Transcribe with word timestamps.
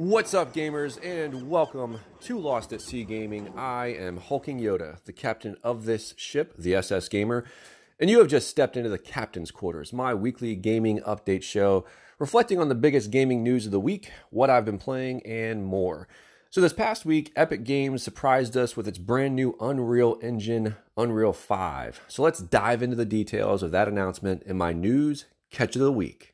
What's 0.00 0.32
up, 0.32 0.54
gamers, 0.54 0.98
and 1.04 1.50
welcome 1.50 2.00
to 2.20 2.38
Lost 2.38 2.72
at 2.72 2.80
Sea 2.80 3.04
Gaming. 3.04 3.52
I 3.54 3.88
am 3.88 4.16
Hulking 4.16 4.58
Yoda, 4.58 4.96
the 5.04 5.12
captain 5.12 5.58
of 5.62 5.84
this 5.84 6.14
ship, 6.16 6.54
the 6.56 6.74
SS 6.76 7.10
Gamer, 7.10 7.44
and 7.98 8.08
you 8.08 8.18
have 8.20 8.28
just 8.28 8.48
stepped 8.48 8.78
into 8.78 8.88
the 8.88 8.96
captain's 8.96 9.50
quarters, 9.50 9.92
my 9.92 10.14
weekly 10.14 10.56
gaming 10.56 11.00
update 11.00 11.42
show, 11.42 11.84
reflecting 12.18 12.58
on 12.58 12.70
the 12.70 12.74
biggest 12.74 13.10
gaming 13.10 13.42
news 13.42 13.66
of 13.66 13.72
the 13.72 13.78
week, 13.78 14.10
what 14.30 14.48
I've 14.48 14.64
been 14.64 14.78
playing, 14.78 15.20
and 15.26 15.66
more. 15.66 16.08
So, 16.48 16.62
this 16.62 16.72
past 16.72 17.04
week, 17.04 17.30
Epic 17.36 17.62
Games 17.62 18.02
surprised 18.02 18.56
us 18.56 18.78
with 18.78 18.88
its 18.88 18.96
brand 18.96 19.36
new 19.36 19.54
Unreal 19.60 20.18
Engine, 20.22 20.76
Unreal 20.96 21.34
5. 21.34 22.00
So, 22.08 22.22
let's 22.22 22.40
dive 22.40 22.82
into 22.82 22.96
the 22.96 23.04
details 23.04 23.62
of 23.62 23.70
that 23.72 23.86
announcement 23.86 24.44
in 24.44 24.56
my 24.56 24.72
news 24.72 25.26
catch 25.50 25.76
of 25.76 25.82
the 25.82 25.92
week. 25.92 26.32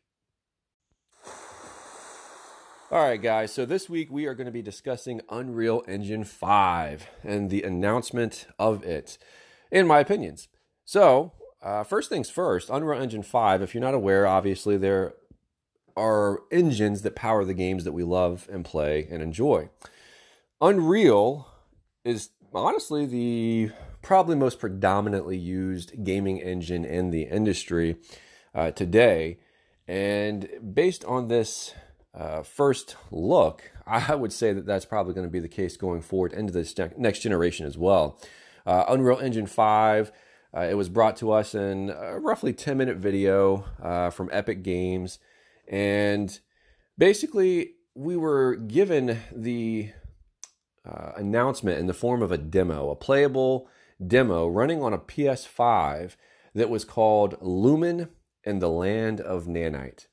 All 2.89 3.03
right, 3.03 3.21
guys. 3.21 3.53
So 3.53 3.67
this 3.67 3.89
week 3.89 4.13
we 4.13 4.27
are 4.27 4.35
going 4.35 4.47
to 4.47 4.53
be 4.53 4.63
discussing 4.63 5.21
Unreal 5.29 5.83
Engine 5.89 6.23
5 6.23 7.09
and 7.25 7.51
the 7.51 7.65
announcement 7.65 8.47
of 8.61 8.85
it, 8.85 9.19
in 9.73 9.89
my 9.89 9.99
opinions. 9.99 10.47
So, 10.85 11.33
uh, 11.61 11.83
first 11.83 12.09
things 12.09 12.31
first, 12.31 12.71
Unreal 12.71 13.03
Engine 13.03 13.25
5, 13.25 13.61
if 13.61 13.75
you're 13.75 13.83
not 13.83 13.95
aware, 13.95 14.25
obviously 14.29 14.77
there 14.77 15.15
are 15.97 16.43
engines 16.53 17.03
that 17.03 17.17
power 17.17 17.45
the 17.45 17.55
games 17.55 17.83
that 17.83 17.91
we 17.91 18.05
love 18.05 18.49
and 18.53 18.65
play 18.65 19.09
and 19.11 19.21
enjoy. 19.21 19.69
Unreal 20.61 21.49
is 22.05 22.31
honestly 22.55 23.05
the 23.05 23.73
probably 24.01 24.37
most 24.37 24.61
predominantly 24.61 25.37
used 25.37 26.05
gaming 26.05 26.39
engine 26.39 26.85
in 26.85 27.11
the 27.11 27.23
industry 27.23 27.97
uh, 28.55 28.71
today. 28.71 29.39
And 29.89 30.49
based 30.73 31.05
on 31.07 31.27
this 31.27 31.75
uh, 32.17 32.43
first 32.43 32.97
look, 33.11 33.71
I 33.87 34.15
would 34.15 34.33
say 34.33 34.53
that 34.53 34.67
that's 34.67 34.87
probably 34.87 35.15
going 35.15 35.27
to 35.27 35.33
be 35.33 35.41
the 35.41 35.49
case 35.49 35.77
going 35.77 36.01
forward 36.01 36.33
into 36.33 36.53
this 36.53 36.75
next 36.97 37.21
generation 37.21 37.67
as 37.67 37.77
well. 37.77 38.19
Uh, 38.65 38.85
Unreal 38.89 39.19
Engine 39.19 39.47
5, 39.47 40.11
uh, 40.57 40.61
it 40.61 40.75
was 40.75 40.89
brought 40.89 41.17
to 41.19 41.31
us 41.31 41.55
in 41.55 41.91
a 41.91 42.19
roughly 42.19 42.53
10 42.53 42.77
minute 42.79 42.97
video 42.97 43.65
uh, 43.83 44.11
from 44.11 44.31
Epic 44.33 44.63
Games. 44.63 45.19
And 45.69 46.39
basically, 46.97 47.75
we 47.95 48.17
were 48.17 48.57
given 48.57 49.21
the 49.31 49.91
uh, 50.85 51.13
announcement 51.17 51.79
in 51.79 51.87
the 51.87 51.95
form 51.95 52.23
of 52.23 52.33
a 52.33 52.39
demo, 52.39 52.91
a 52.91 52.97
playable 52.97 53.69
demo 54.05 54.47
running 54.49 54.83
on 54.83 54.93
a 54.93 54.99
PS5 54.99 56.17
that 56.55 56.71
was 56.71 56.85
called 56.85 57.37
Lumen 57.41 58.09
in 58.45 58.61
the 58.61 58.71
Land 58.71 59.21
of 59.21 59.47
Nanite. 59.47 60.07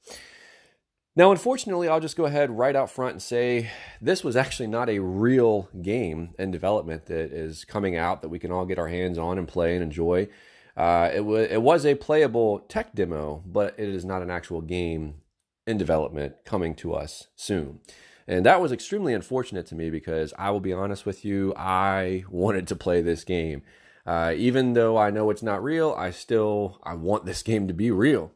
Now, 1.15 1.31
unfortunately, 1.31 1.87
I'll 1.87 1.99
just 1.99 2.17
go 2.17 2.25
ahead 2.25 2.49
right 2.49 2.75
out 2.75 2.89
front 2.89 3.11
and 3.11 3.21
say 3.21 3.69
this 4.01 4.23
was 4.23 4.35
actually 4.35 4.65
not 4.65 4.89
a 4.89 4.97
real 4.97 5.69
game 5.79 6.33
in 6.39 6.49
development 6.49 7.05
that 7.05 7.31
is 7.31 7.65
coming 7.65 7.95
out 7.95 8.23
that 8.23 8.29
we 8.29 8.39
can 8.39 8.51
all 8.51 8.65
get 8.65 8.79
our 8.79 8.87
hands 8.87 9.19
on 9.19 9.37
and 9.37 9.47
play 9.47 9.75
and 9.75 9.83
enjoy. 9.83 10.27
Uh, 10.75 11.11
it, 11.13 11.19
was, 11.19 11.47
it 11.51 11.61
was 11.61 11.85
a 11.85 11.93
playable 11.93 12.61
tech 12.61 12.95
demo, 12.95 13.43
but 13.45 13.75
it 13.77 13.89
is 13.89 14.03
not 14.03 14.23
an 14.23 14.31
actual 14.31 14.61
game 14.61 15.21
in 15.67 15.77
development 15.77 16.33
coming 16.45 16.73
to 16.73 16.95
us 16.95 17.27
soon. 17.35 17.79
And 18.27 18.43
that 18.47 18.59
was 18.59 18.71
extremely 18.71 19.13
unfortunate 19.13 19.67
to 19.67 19.75
me 19.75 19.91
because 19.91 20.33
I 20.39 20.49
will 20.49 20.61
be 20.61 20.73
honest 20.73 21.05
with 21.05 21.23
you, 21.23 21.53
I 21.55 22.23
wanted 22.27 22.67
to 22.69 22.75
play 22.75 23.03
this 23.03 23.23
game. 23.23 23.61
Uh, 24.03 24.33
even 24.35 24.73
though 24.73 24.97
I 24.97 25.11
know 25.11 25.29
it's 25.29 25.43
not 25.43 25.63
real, 25.63 25.93
I 25.95 26.09
still 26.09 26.79
I 26.81 26.95
want 26.95 27.25
this 27.25 27.43
game 27.43 27.67
to 27.67 27.73
be 27.73 27.91
real. 27.91 28.31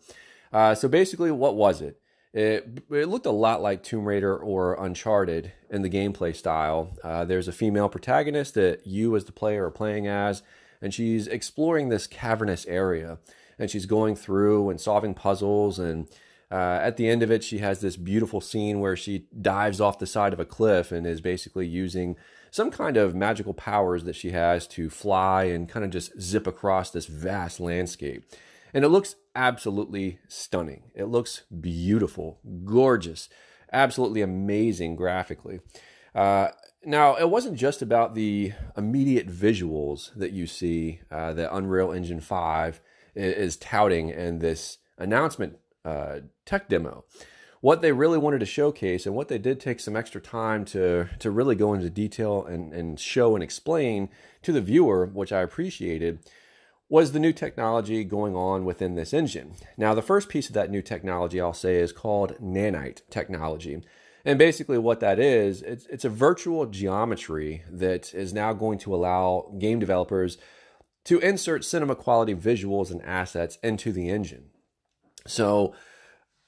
Uh, 0.53 0.75
so 0.75 0.87
basically, 0.87 1.31
what 1.31 1.55
was 1.55 1.81
it? 1.81 1.99
It, 2.37 2.83
it 2.91 3.09
looked 3.09 3.25
a 3.25 3.31
lot 3.31 3.63
like 3.63 3.81
Tomb 3.81 4.05
Raider 4.05 4.37
or 4.37 4.75
Uncharted 4.75 5.53
in 5.71 5.81
the 5.81 5.89
gameplay 5.89 6.35
style. 6.35 6.95
Uh, 7.03 7.25
there's 7.25 7.47
a 7.47 7.51
female 7.51 7.89
protagonist 7.89 8.53
that 8.53 8.85
you, 8.85 9.15
as 9.15 9.25
the 9.25 9.31
player, 9.31 9.65
are 9.65 9.71
playing 9.71 10.05
as, 10.05 10.43
and 10.79 10.93
she's 10.93 11.25
exploring 11.25 11.89
this 11.89 12.05
cavernous 12.05 12.63
area. 12.67 13.17
And 13.57 13.71
she's 13.71 13.87
going 13.87 14.15
through 14.15 14.69
and 14.69 14.79
solving 14.79 15.15
puzzles. 15.15 15.79
And 15.79 16.07
uh, 16.51 16.77
at 16.79 16.97
the 16.97 17.09
end 17.09 17.23
of 17.23 17.31
it, 17.31 17.43
she 17.43 17.57
has 17.57 17.81
this 17.81 17.97
beautiful 17.97 18.39
scene 18.39 18.81
where 18.81 18.95
she 18.95 19.25
dives 19.41 19.81
off 19.81 19.97
the 19.97 20.05
side 20.05 20.31
of 20.31 20.39
a 20.39 20.45
cliff 20.45 20.91
and 20.91 21.07
is 21.07 21.21
basically 21.21 21.65
using 21.65 22.17
some 22.51 22.69
kind 22.69 22.97
of 22.97 23.15
magical 23.15 23.55
powers 23.55 24.03
that 24.03 24.15
she 24.15 24.29
has 24.29 24.67
to 24.67 24.91
fly 24.91 25.45
and 25.45 25.69
kind 25.69 25.83
of 25.83 25.89
just 25.89 26.21
zip 26.21 26.45
across 26.45 26.91
this 26.91 27.07
vast 27.07 27.59
landscape. 27.59 28.25
And 28.75 28.85
it 28.85 28.89
looks 28.89 29.15
absolutely 29.37 30.19
stunning. 30.27 30.91
It 30.95 31.05
looks 31.05 31.43
beautiful, 31.61 32.39
gorgeous, 32.65 33.29
absolutely 33.71 34.21
amazing 34.21 34.95
graphically. 34.95 35.59
Uh, 36.13 36.49
now, 36.83 37.15
it 37.15 37.29
wasn't 37.29 37.57
just 37.57 37.81
about 37.81 38.15
the 38.15 38.53
immediate 38.75 39.27
visuals 39.27 40.13
that 40.15 40.31
you 40.31 40.47
see 40.47 41.01
uh, 41.11 41.33
that 41.33 41.55
Unreal 41.55 41.91
Engine 41.91 42.19
5 42.19 42.81
is 43.15 43.57
touting 43.57 44.09
in 44.09 44.39
this 44.39 44.79
announcement 44.97 45.57
uh, 45.85 46.19
tech 46.45 46.67
demo. 46.67 47.05
What 47.61 47.81
they 47.81 47.91
really 47.91 48.17
wanted 48.17 48.39
to 48.39 48.45
showcase, 48.45 49.05
and 49.05 49.15
what 49.15 49.27
they 49.27 49.37
did 49.37 49.59
take 49.59 49.79
some 49.79 49.95
extra 49.95 50.21
time 50.21 50.65
to, 50.65 51.09
to 51.19 51.31
really 51.31 51.55
go 51.55 51.73
into 51.73 51.89
detail 51.89 52.45
and, 52.45 52.73
and 52.73 52.99
show 52.99 53.35
and 53.35 53.43
explain 53.43 54.09
to 54.43 54.51
the 54.51 54.61
viewer, 54.61 55.05
which 55.07 55.31
I 55.31 55.41
appreciated, 55.41 56.19
was 56.89 57.11
the 57.11 57.19
new 57.19 57.33
technology 57.33 58.03
going 58.03 58.35
on 58.35 58.63
within 58.63 58.95
this 58.95 59.13
engine. 59.13 59.53
Now, 59.77 59.93
the 59.93 60.01
first 60.01 60.29
piece 60.29 60.47
of 60.47 60.53
that 60.53 60.71
new 60.71 60.81
technology 60.81 61.41
I'll 61.41 61.53
say 61.53 61.75
is 61.75 61.91
called 61.91 62.37
nanite 62.41 63.01
technology. 63.09 63.81
And 64.23 64.39
basically, 64.39 64.77
what 64.77 64.99
that 65.01 65.19
is, 65.19 65.61
it's, 65.61 65.85
it's 65.87 66.05
a 66.05 66.09
virtual 66.09 66.65
geometry 66.65 67.63
that 67.69 68.13
is 68.13 68.33
now 68.33 68.53
going 68.53 68.77
to 68.79 68.95
allow 68.95 69.53
game 69.59 69.79
developers 69.79 70.37
to 71.05 71.19
insert 71.19 71.63
cinema 71.63 71.95
quality 71.95 72.35
visuals 72.35 72.91
and 72.91 73.01
assets 73.03 73.57
into 73.63 73.91
the 73.91 74.09
engine. 74.09 74.49
So, 75.25 75.73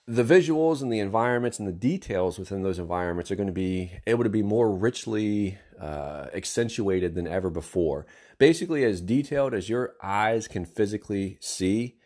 the 0.09 0.23
visuals 0.23 0.81
and 0.81 0.91
the 0.91 1.00
environments 1.00 1.59
and 1.59 1.67
the 1.67 1.71
details 1.71 2.39
within 2.39 2.63
those 2.63 2.79
environments 2.79 3.29
are 3.29 3.35
going 3.35 3.47
to 3.47 3.53
be 3.53 3.91
able 4.07 4.23
to 4.23 4.29
be 4.29 4.41
more 4.41 4.71
richly 4.71 5.59
uh, 5.79 6.25
accentuated 6.33 7.13
than 7.13 7.27
ever 7.27 7.51
before. 7.51 8.07
Basically, 8.39 8.83
as 8.83 9.01
detailed 9.01 9.53
as 9.53 9.69
your 9.69 9.94
eyes 10.01 10.47
can 10.47 10.66
physically 10.66 11.38
see 11.39 11.97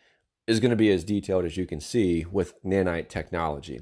is 0.46 0.60
going 0.60 0.70
to 0.70 0.76
be 0.76 0.90
as 0.90 1.04
detailed 1.04 1.44
as 1.46 1.56
you 1.56 1.64
can 1.64 1.80
see 1.80 2.26
with 2.30 2.62
nanite 2.62 3.08
technology. 3.08 3.80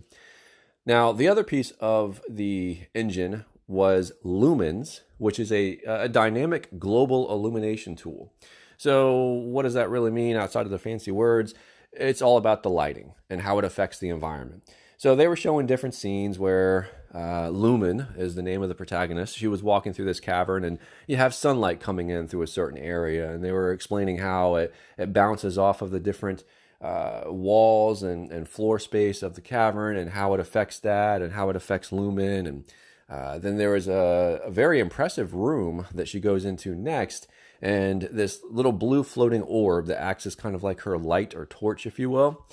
Now, 0.87 1.13
the 1.13 1.27
other 1.27 1.43
piece 1.43 1.73
of 1.81 2.21
the 2.29 2.83
engine 2.95 3.45
was 3.67 4.13
lumens, 4.25 5.01
which 5.19 5.41
is 5.41 5.51
a, 5.51 5.79
a 5.87 6.09
dynamic 6.09 6.79
global 6.79 7.33
illumination 7.33 7.97
tool. 7.97 8.33
So, 8.77 9.23
what 9.23 9.63
does 9.63 9.75
that 9.75 9.91
really 9.91 10.11
mean 10.11 10.37
outside 10.37 10.67
of 10.67 10.71
the 10.71 10.79
fancy 10.79 11.11
words? 11.11 11.55
it's 11.93 12.23
all 12.23 12.37
about 12.37 12.63
the 12.63 12.71
lighting 12.71 13.13
and 13.29 13.43
how 13.43 13.59
it 13.59 13.65
affects 13.65 13.99
the 13.99 14.09
environment. 14.09 14.63
So 15.03 15.17
they 15.17 15.27
were 15.27 15.35
showing 15.35 15.67
different 15.67 15.97
scenes 15.97 16.39
where 16.39 16.89
uh, 17.13 17.49
Lumen 17.49 18.07
is 18.17 18.37
the 18.37 18.43
name 18.43 18.63
of 18.63 18.69
the 18.69 18.75
protagonist. 18.77 19.37
She 19.37 19.49
was 19.49 19.61
walking 19.61 19.93
through 19.93 20.05
this 20.05 20.21
cavern, 20.21 20.63
and 20.63 20.79
you 21.09 21.17
have 21.17 21.35
sunlight 21.35 21.81
coming 21.81 22.09
in 22.09 22.29
through 22.29 22.43
a 22.43 22.47
certain 22.47 22.79
area, 22.79 23.33
and 23.33 23.43
they 23.43 23.51
were 23.51 23.73
explaining 23.73 24.19
how 24.19 24.55
it, 24.55 24.73
it 24.97 25.13
bounces 25.13 25.59
off 25.59 25.83
of 25.83 25.91
the 25.91 25.99
different 25.99 26.45
uh, 26.81 27.23
walls 27.27 28.05
and, 28.05 28.31
and 28.31 28.49
floor 28.49 28.79
space 28.79 29.25
of 29.25 29.35
the 29.35 29.41
cavern, 29.41 29.97
and 29.97 30.11
how 30.11 30.35
it 30.35 30.39
affects 30.39 30.79
that, 30.79 31.21
and 31.21 31.33
how 31.33 31.51
it 31.51 31.57
affects 31.57 31.91
Lumen. 31.91 32.47
And 32.47 32.65
uh, 33.11 33.39
then 33.39 33.59
there 33.59 33.71
was 33.71 33.89
a, 33.89 34.43
a 34.45 34.53
very 34.53 34.79
impressive 34.79 35.35
room 35.35 35.85
that 35.93 36.07
she 36.07 36.21
goes 36.21 36.45
into 36.45 36.77
next, 36.77 37.27
and 37.61 38.03
this 38.03 38.41
little 38.49 38.71
blue 38.71 39.03
floating 39.03 39.43
orb 39.43 39.87
that 39.87 40.01
acts 40.01 40.27
as 40.27 40.37
kind 40.37 40.55
of 40.55 40.63
like 40.63 40.83
her 40.83 40.97
light 40.97 41.35
or 41.35 41.45
torch, 41.45 41.87
if 41.87 41.99
you 41.99 42.09
will. 42.09 42.47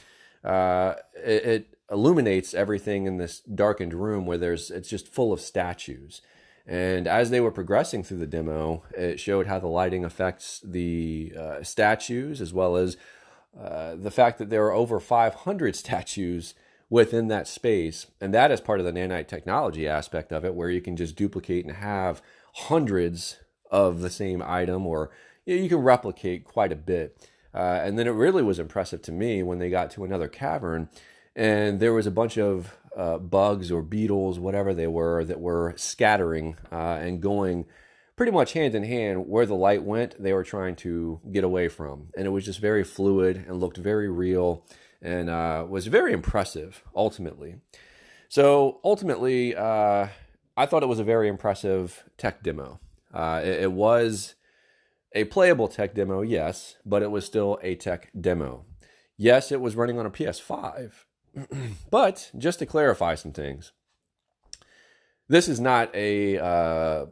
Uh, 0.44 0.96
it, 1.16 1.46
it, 1.46 1.76
illuminates 1.92 2.54
everything 2.54 3.08
in 3.08 3.18
this 3.18 3.40
darkened 3.40 3.96
room 3.96 4.28
where 4.28 4.38
there's 4.38 4.70
it's 4.70 4.90
just 4.90 5.08
full 5.08 5.34
of 5.34 5.42
statues. 5.42 6.22
And 6.68 7.08
as 7.08 7.32
they 7.32 7.42
were 7.42 7.50
progressing 7.50 8.04
through 8.04 8.20
the 8.20 8.28
demo, 8.28 8.84
it 8.92 9.20
showed 9.20 9.48
how 9.48 9.58
the 9.58 9.68
lighting 9.68 10.06
affects 10.06 10.62
the 10.64 11.34
uh, 11.36 11.64
statues 11.64 12.42
as 12.42 12.54
well 12.54 12.76
as 12.76 12.96
uh, 13.60 13.96
the 13.96 14.12
fact 14.12 14.38
that 14.38 14.52
there 14.52 14.66
are 14.66 14.72
over 14.72 15.00
500 15.00 15.76
statues 15.76 16.54
within 16.90 17.28
that 17.28 17.48
space. 17.48 18.08
And 18.22 18.34
that 18.34 18.52
is 18.52 18.62
part 18.62 18.80
of 18.80 18.86
the 18.86 18.92
nanite 18.92 19.28
technology 19.28 19.88
aspect 19.88 20.32
of 20.32 20.46
it, 20.46 20.56
where 20.56 20.70
you 20.70 20.82
can 20.82 20.96
just 20.96 21.16
duplicate 21.16 21.66
and 21.66 21.76
have 21.76 22.22
hundreds 22.54 23.38
of 23.72 24.02
the 24.02 24.10
same 24.10 24.42
item, 24.42 24.86
or 24.86 25.12
you, 25.46 25.56
know, 25.56 25.64
you 25.64 25.70
can 25.70 25.80
replicate 25.80 26.44
quite 26.44 26.72
a 26.72 26.76
bit. 26.76 27.30
Uh, 27.54 27.80
and 27.84 27.98
then 27.98 28.08
it 28.08 28.12
really 28.12 28.44
was 28.44 28.60
impressive 28.60 29.02
to 29.02 29.12
me 29.12 29.42
when 29.44 29.60
they 29.60 29.70
got 29.70 29.92
to 29.92 30.04
another 30.04 30.28
cavern, 30.28 30.90
and 31.36 31.80
there 31.80 31.94
was 31.94 32.06
a 32.06 32.12
bunch 32.12 32.38
of 32.38 32.78
uh, 32.96 33.18
bugs 33.18 33.72
or 33.72 33.82
beetles, 33.82 34.40
whatever 34.40 34.74
they 34.74 34.88
were, 34.88 35.24
that 35.24 35.40
were 35.40 35.74
scattering 35.78 36.58
uh, 36.72 36.98
and 37.02 37.22
going 37.22 37.66
pretty 38.16 38.32
much 38.32 38.54
hand 38.54 38.76
in 38.76 38.84
hand 38.84 39.28
where 39.28 39.46
the 39.46 39.56
light 39.56 39.84
went. 39.84 40.22
They 40.22 40.34
were 40.34 40.44
trying 40.44 40.76
to 40.78 41.22
get 41.32 41.44
away 41.44 41.70
from, 41.70 42.10
and 42.18 42.26
it 42.26 42.32
was 42.32 42.46
just 42.46 42.60
very 42.60 42.84
fluid 42.84 43.46
and 43.48 43.60
looked 43.60 43.78
very 43.78 44.10
real, 44.10 44.66
and 45.02 45.30
uh, 45.30 45.66
was 45.68 45.88
very 45.88 46.14
impressive 46.14 46.84
ultimately. 46.96 47.56
So 48.28 48.80
ultimately, 48.84 49.56
uh, 49.56 50.08
I 50.56 50.66
thought 50.66 50.84
it 50.84 50.88
was 50.88 51.00
a 51.00 51.06
very 51.06 51.30
impressive 51.30 52.04
tech 52.18 52.44
demo. 52.44 52.80
Uh, 53.14 53.42
it, 53.44 53.64
it 53.64 53.72
was 53.72 54.36
a 55.14 55.26
playable 55.26 55.68
tech 55.68 55.94
demo, 55.96 56.22
yes, 56.22 56.78
but 56.86 57.02
it 57.02 57.12
was 57.12 57.26
still 57.26 57.60
a 57.62 57.76
tech 57.76 58.10
demo. 58.20 58.66
Yes, 59.18 59.52
it 59.52 59.62
was 59.62 59.76
running 59.76 60.00
on 60.00 60.06
a 60.06 60.12
PS5. 60.12 60.92
but 61.92 62.32
just 62.38 62.60
to 62.60 62.66
clarify 62.66 63.16
some 63.16 63.32
things, 63.32 63.72
this 65.28 65.48
is 65.48 65.60
not 65.60 65.94
a 65.96 66.38
uh, 66.38 67.06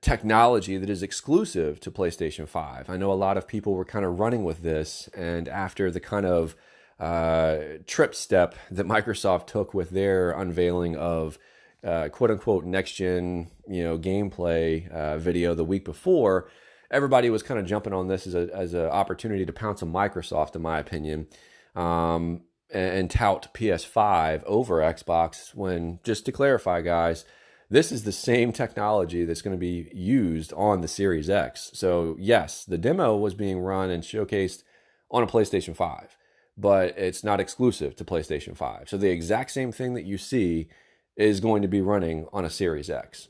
technology 0.00 0.76
that 0.76 0.90
is 0.90 1.02
exclusive 1.02 1.80
to 1.80 1.90
PlayStation 1.90 2.48
5. 2.48 2.90
I 2.90 2.96
know 2.96 3.12
a 3.12 3.14
lot 3.14 3.36
of 3.36 3.46
people 3.46 3.74
were 3.74 3.84
kind 3.84 4.04
of 4.04 4.18
running 4.18 4.44
with 4.44 4.62
this, 4.62 5.08
and 5.16 5.48
after 5.48 5.90
the 5.90 6.00
kind 6.00 6.26
of 6.26 6.56
uh, 6.98 7.58
trip 7.86 8.14
step 8.14 8.54
that 8.70 8.86
Microsoft 8.86 9.46
took 9.46 9.72
with 9.72 9.90
their 9.90 10.32
unveiling 10.32 10.96
of 10.96 11.38
uh, 11.84 12.08
quote 12.08 12.32
unquote 12.32 12.64
next 12.64 12.94
gen 12.94 13.48
you 13.68 13.84
know 13.84 13.96
gameplay 13.96 14.90
uh, 14.90 15.16
video 15.16 15.54
the 15.54 15.64
week 15.64 15.84
before, 15.84 16.48
everybody 16.90 17.30
was 17.30 17.42
kind 17.42 17.60
of 17.60 17.66
jumping 17.66 17.92
on 17.92 18.08
this 18.08 18.26
as 18.26 18.34
a 18.34 18.48
as 18.54 18.74
an 18.74 18.86
opportunity 18.86 19.44
to 19.44 19.52
pounce 19.52 19.82
on 19.82 19.92
Microsoft, 19.92 20.56
in 20.56 20.62
my 20.62 20.78
opinion. 20.78 21.26
Um, 21.74 22.42
and, 22.70 22.98
and 22.98 23.10
tout 23.10 23.52
PS5 23.54 24.42
over 24.44 24.78
Xbox 24.78 25.54
when, 25.54 26.00
just 26.04 26.24
to 26.26 26.32
clarify, 26.32 26.80
guys, 26.80 27.24
this 27.70 27.92
is 27.92 28.04
the 28.04 28.12
same 28.12 28.52
technology 28.52 29.24
that's 29.24 29.42
going 29.42 29.56
to 29.56 29.60
be 29.60 29.90
used 29.92 30.52
on 30.54 30.80
the 30.80 30.88
Series 30.88 31.28
X. 31.28 31.70
So, 31.74 32.16
yes, 32.18 32.64
the 32.64 32.78
demo 32.78 33.16
was 33.16 33.34
being 33.34 33.58
run 33.58 33.90
and 33.90 34.02
showcased 34.02 34.62
on 35.10 35.22
a 35.22 35.26
PlayStation 35.26 35.76
5, 35.76 36.16
but 36.56 36.96
it's 36.98 37.22
not 37.22 37.40
exclusive 37.40 37.94
to 37.96 38.04
PlayStation 38.04 38.56
5. 38.56 38.88
So, 38.88 38.96
the 38.96 39.10
exact 39.10 39.50
same 39.50 39.70
thing 39.70 39.94
that 39.94 40.04
you 40.04 40.16
see 40.16 40.68
is 41.16 41.40
going 41.40 41.62
to 41.62 41.68
be 41.68 41.80
running 41.80 42.26
on 42.32 42.44
a 42.44 42.50
Series 42.50 42.88
X. 42.88 43.28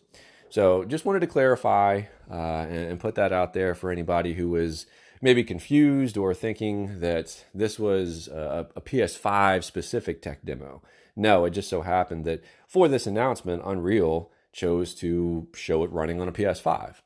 So, 0.51 0.85
just 0.85 1.05
wanted 1.05 1.21
to 1.21 1.27
clarify 1.27 2.03
uh, 2.31 2.35
and, 2.35 2.91
and, 2.91 3.01
put 3.01 3.15
that 3.17 3.33
out 3.33 3.53
there 3.53 3.75
for 3.75 3.91
anybody 3.91 4.35
who 4.35 4.51
was 4.51 4.87
maybe 5.21 5.45
confused 5.45 6.17
or 6.17 6.33
thinking 6.35 7.01
that 7.01 7.45
this 7.55 7.79
was 7.79 8.29
a, 8.29 8.69
a 8.77 8.81
PS5 8.81 9.65
specific 9.65 10.23
tech 10.23 10.45
demo. 10.45 10.83
No, 11.17 11.45
it 11.45 11.51
just 11.51 11.69
so 11.69 11.83
happened 11.83 12.25
that 12.25 12.43
for 12.67 12.87
this 12.89 13.07
announcement, 13.07 13.63
Unreal 13.65 14.31
chose 14.53 14.95
to 14.97 15.49
show 15.55 15.85
it 15.85 15.93
running 15.93 16.21
on 16.21 16.29
a 16.29 16.33
PS5. 16.33 16.97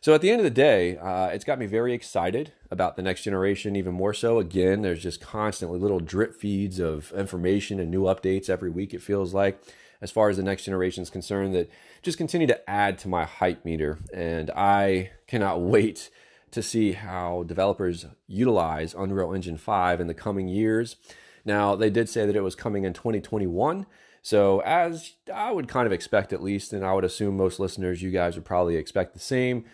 So 0.00 0.14
at 0.14 0.20
the 0.20 0.30
end 0.30 0.40
of 0.40 0.44
the 0.44 0.50
day, 0.50 0.96
uh, 0.96 1.26
it's 1.28 1.44
got 1.44 1.60
me 1.60 1.66
very 1.66 1.92
excited 1.92 2.52
about 2.72 2.96
the 2.96 3.02
next 3.02 3.22
generation, 3.22 3.76
even 3.76 3.94
more 3.94 4.12
so. 4.12 4.40
Again, 4.40 4.82
there's 4.82 5.02
just 5.02 5.20
constantly 5.20 5.78
little 5.78 6.00
drip 6.00 6.34
feeds 6.34 6.80
of 6.80 7.12
information 7.12 7.78
and 7.78 7.88
new 7.88 8.02
updates 8.02 8.50
every 8.50 8.68
week, 8.68 8.94
it 8.94 9.02
feels 9.02 9.32
like, 9.32 9.62
as 10.02 10.10
far 10.10 10.28
as 10.28 10.36
the 10.36 10.42
next 10.42 10.64
generation 10.64 11.02
is 11.02 11.10
concerned, 11.10 11.54
that 11.54 11.70
just 12.02 12.18
continue 12.18 12.48
to 12.48 12.68
add 12.70 12.98
to 12.98 13.08
my 13.08 13.24
hype 13.24 13.64
meter. 13.64 13.98
And 14.12 14.50
I 14.50 15.12
cannot 15.26 15.60
wait 15.62 16.10
to 16.50 16.60
see 16.60 16.92
how 16.92 17.44
developers 17.44 18.04
utilize 18.26 18.94
Unreal 18.94 19.32
Engine 19.32 19.56
5 19.56 20.00
in 20.00 20.08
the 20.08 20.14
coming 20.14 20.48
years. 20.48 20.96
Now, 21.44 21.76
they 21.76 21.88
did 21.88 22.08
say 22.08 22.26
that 22.26 22.36
it 22.36 22.42
was 22.42 22.54
coming 22.54 22.84
in 22.84 22.92
2021. 22.92 23.86
So, 24.24 24.60
as 24.60 25.14
I 25.32 25.50
would 25.50 25.66
kind 25.66 25.86
of 25.86 25.92
expect 25.92 26.32
at 26.32 26.42
least, 26.42 26.72
and 26.72 26.84
I 26.84 26.92
would 26.92 27.04
assume 27.04 27.36
most 27.36 27.58
listeners, 27.58 28.02
you 28.02 28.10
guys 28.10 28.34
would 28.36 28.44
probably 28.44 28.76
expect 28.76 29.14
the 29.14 29.20
same. 29.20 29.64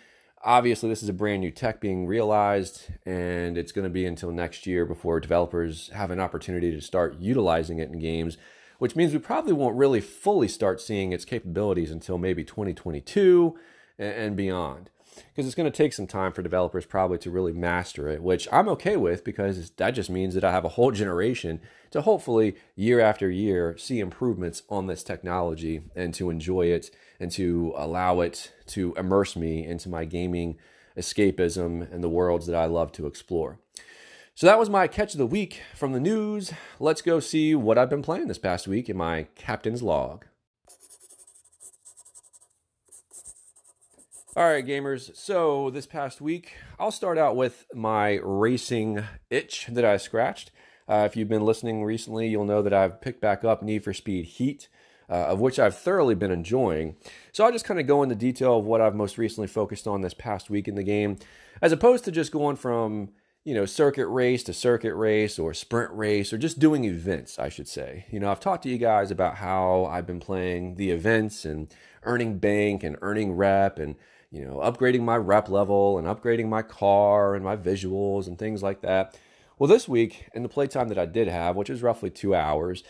Obviously, 0.44 0.88
this 0.88 1.02
is 1.02 1.08
a 1.08 1.14
brand 1.14 1.40
new 1.40 1.50
tech 1.50 1.80
being 1.80 2.06
realized, 2.06 2.86
and 3.04 3.58
it's 3.58 3.72
going 3.72 3.84
to 3.84 3.90
be 3.90 4.06
until 4.06 4.30
next 4.30 4.66
year 4.66 4.86
before 4.86 5.20
developers 5.20 5.88
have 5.88 6.10
an 6.10 6.20
opportunity 6.20 6.70
to 6.70 6.80
start 6.80 7.18
utilizing 7.18 7.78
it 7.78 7.90
in 7.90 7.98
games, 7.98 8.38
which 8.78 8.96
means 8.96 9.12
we 9.12 9.18
probably 9.18 9.52
won't 9.52 9.76
really 9.76 10.00
fully 10.00 10.48
start 10.48 10.80
seeing 10.80 11.12
its 11.12 11.24
capabilities 11.24 11.90
until 11.90 12.18
maybe 12.18 12.44
2022 12.44 13.56
and 13.98 14.36
beyond 14.36 14.90
because 15.26 15.46
it's 15.46 15.54
going 15.54 15.70
to 15.70 15.76
take 15.76 15.92
some 15.92 16.06
time 16.06 16.32
for 16.32 16.42
developers 16.42 16.86
probably 16.86 17.18
to 17.18 17.30
really 17.30 17.52
master 17.52 18.08
it, 18.08 18.22
which 18.22 18.48
I'm 18.52 18.68
okay 18.70 18.96
with 18.96 19.24
because 19.24 19.70
that 19.70 19.90
just 19.92 20.10
means 20.10 20.34
that 20.34 20.44
I 20.44 20.52
have 20.52 20.64
a 20.64 20.70
whole 20.70 20.90
generation 20.90 21.60
to 21.90 22.02
hopefully 22.02 22.56
year 22.76 23.00
after 23.00 23.30
year 23.30 23.76
see 23.76 24.00
improvements 24.00 24.62
on 24.68 24.86
this 24.86 25.02
technology 25.02 25.82
and 25.94 26.14
to 26.14 26.30
enjoy 26.30 26.66
it 26.66 26.90
and 27.20 27.30
to 27.32 27.72
allow 27.76 28.20
it 28.20 28.52
to 28.68 28.94
immerse 28.96 29.36
me 29.36 29.66
into 29.66 29.88
my 29.88 30.04
gaming 30.04 30.56
escapism 30.96 31.92
and 31.92 32.02
the 32.02 32.08
worlds 32.08 32.46
that 32.46 32.56
I 32.56 32.66
love 32.66 32.92
to 32.92 33.06
explore. 33.06 33.58
So 34.38 34.46
that 34.46 34.60
was 34.60 34.70
my 34.70 34.86
catch 34.86 35.14
of 35.14 35.18
the 35.18 35.26
week 35.26 35.62
from 35.74 35.90
the 35.90 35.98
news. 35.98 36.52
Let's 36.78 37.02
go 37.02 37.18
see 37.18 37.56
what 37.56 37.76
I've 37.76 37.90
been 37.90 38.02
playing 38.02 38.28
this 38.28 38.38
past 38.38 38.68
week 38.68 38.88
in 38.88 38.96
my 38.96 39.26
captain's 39.34 39.82
log. 39.82 40.26
All 44.36 44.44
right, 44.44 44.64
gamers. 44.64 45.16
So 45.16 45.70
this 45.70 45.86
past 45.86 46.20
week, 46.20 46.52
I'll 46.78 46.92
start 46.92 47.18
out 47.18 47.34
with 47.34 47.66
my 47.74 48.20
racing 48.22 49.02
itch 49.28 49.66
that 49.72 49.84
I 49.84 49.96
scratched. 49.96 50.52
Uh, 50.88 51.02
if 51.04 51.16
you've 51.16 51.28
been 51.28 51.44
listening 51.44 51.82
recently, 51.82 52.28
you'll 52.28 52.44
know 52.44 52.62
that 52.62 52.72
I've 52.72 53.00
picked 53.00 53.20
back 53.20 53.42
up 53.44 53.64
Need 53.64 53.82
for 53.82 53.92
Speed 53.92 54.24
Heat, 54.24 54.68
uh, 55.10 55.14
of 55.14 55.40
which 55.40 55.58
I've 55.58 55.76
thoroughly 55.76 56.14
been 56.14 56.30
enjoying. 56.30 56.94
So 57.32 57.44
I'll 57.44 57.50
just 57.50 57.64
kind 57.64 57.80
of 57.80 57.88
go 57.88 58.04
into 58.04 58.14
detail 58.14 58.58
of 58.58 58.66
what 58.66 58.80
I've 58.80 58.94
most 58.94 59.18
recently 59.18 59.48
focused 59.48 59.88
on 59.88 60.02
this 60.02 60.14
past 60.14 60.48
week 60.48 60.68
in 60.68 60.76
the 60.76 60.84
game, 60.84 61.16
as 61.60 61.72
opposed 61.72 62.04
to 62.04 62.12
just 62.12 62.30
going 62.30 62.54
from 62.54 63.08
you 63.44 63.54
know 63.54 63.64
circuit 63.64 64.08
race 64.08 64.42
to 64.44 64.52
circuit 64.52 64.94
race 64.94 65.38
or 65.38 65.54
sprint 65.54 65.90
race 65.92 66.32
or 66.32 66.38
just 66.38 66.58
doing 66.58 66.84
events, 66.84 67.38
I 67.38 67.48
should 67.48 67.68
say. 67.68 68.06
You 68.10 68.20
know, 68.20 68.30
I've 68.30 68.40
talked 68.40 68.62
to 68.64 68.68
you 68.68 68.78
guys 68.78 69.10
about 69.10 69.36
how 69.36 69.86
I've 69.86 70.06
been 70.06 70.20
playing 70.20 70.74
the 70.76 70.90
events 70.90 71.44
and 71.44 71.72
earning 72.02 72.38
bank 72.38 72.82
and 72.82 72.96
earning 73.00 73.32
rep 73.32 73.78
and 73.78 73.96
you 74.30 74.44
know, 74.44 74.56
upgrading 74.56 75.02
my 75.02 75.16
rep 75.16 75.48
level 75.48 75.98
and 75.98 76.06
upgrading 76.06 76.48
my 76.48 76.62
car 76.62 77.34
and 77.34 77.44
my 77.44 77.56
visuals 77.56 78.26
and 78.26 78.38
things 78.38 78.62
like 78.62 78.82
that. 78.82 79.16
Well, 79.58 79.68
this 79.68 79.88
week, 79.88 80.28
in 80.34 80.42
the 80.42 80.48
playtime 80.48 80.88
that 80.88 80.98
I 80.98 81.06
did 81.06 81.28
have, 81.28 81.56
which 81.56 81.70
is 81.70 81.82
roughly 81.82 82.10
two 82.10 82.34
hours, 82.34 82.84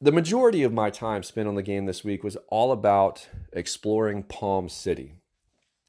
the 0.00 0.12
majority 0.12 0.62
of 0.62 0.72
my 0.72 0.90
time 0.90 1.22
spent 1.22 1.48
on 1.48 1.54
the 1.54 1.62
game 1.62 1.86
this 1.86 2.04
week 2.04 2.22
was 2.22 2.36
all 2.48 2.72
about 2.72 3.28
exploring 3.52 4.24
Palm 4.24 4.68
City. 4.68 5.14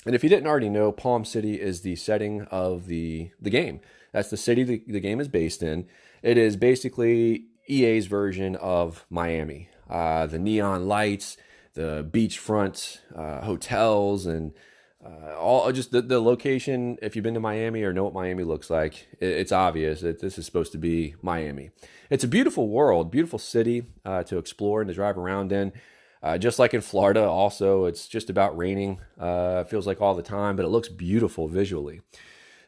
And 0.07 0.15
if 0.15 0.23
you 0.23 0.29
didn't 0.29 0.47
already 0.47 0.69
know, 0.69 0.93
Palm 0.93 1.25
City 1.25 1.59
is 1.59 1.81
the 1.81 1.97
setting 1.97 2.43
of 2.43 2.87
the, 2.87 3.31
the 3.41 3.49
game. 3.49 3.81
That's 4.13 4.29
the 4.29 4.37
city 4.37 4.63
the, 4.63 4.81
the 4.87 5.01
game 5.01 5.19
is 5.19 5.27
based 5.27 5.61
in. 5.61 5.85
It 6.23 6.37
is 6.37 6.55
basically 6.55 7.47
EA's 7.67 8.07
version 8.07 8.55
of 8.55 9.05
Miami. 9.09 9.69
Uh, 9.89 10.25
the 10.25 10.39
neon 10.39 10.87
lights, 10.87 11.35
the 11.73 12.07
beachfront 12.09 12.99
uh, 13.13 13.41
hotels 13.41 14.25
and 14.25 14.53
uh, 15.05 15.35
all 15.35 15.69
just 15.73 15.91
the, 15.91 16.01
the 16.01 16.21
location. 16.21 16.97
If 17.01 17.17
you've 17.17 17.23
been 17.23 17.33
to 17.33 17.41
Miami 17.41 17.83
or 17.83 17.91
know 17.91 18.05
what 18.05 18.13
Miami 18.13 18.45
looks 18.45 18.69
like, 18.69 19.07
it, 19.19 19.27
it's 19.27 19.51
obvious 19.51 19.99
that 20.01 20.21
this 20.21 20.37
is 20.37 20.45
supposed 20.45 20.71
to 20.71 20.77
be 20.77 21.15
Miami. 21.21 21.71
It's 22.09 22.23
a 22.23 22.29
beautiful 22.29 22.69
world, 22.69 23.11
beautiful 23.11 23.39
city 23.39 23.83
uh, 24.05 24.23
to 24.23 24.37
explore 24.37 24.79
and 24.79 24.87
to 24.87 24.93
drive 24.93 25.17
around 25.17 25.51
in. 25.51 25.73
Uh, 26.23 26.37
just 26.37 26.59
like 26.59 26.73
in 26.73 26.81
Florida, 26.81 27.23
also, 27.23 27.85
it's 27.85 28.07
just 28.07 28.29
about 28.29 28.57
raining. 28.57 28.99
Uh, 29.19 29.63
feels 29.63 29.87
like 29.87 30.01
all 30.01 30.15
the 30.15 30.23
time, 30.23 30.55
but 30.55 30.65
it 30.65 30.69
looks 30.69 30.89
beautiful 30.89 31.47
visually. 31.47 32.01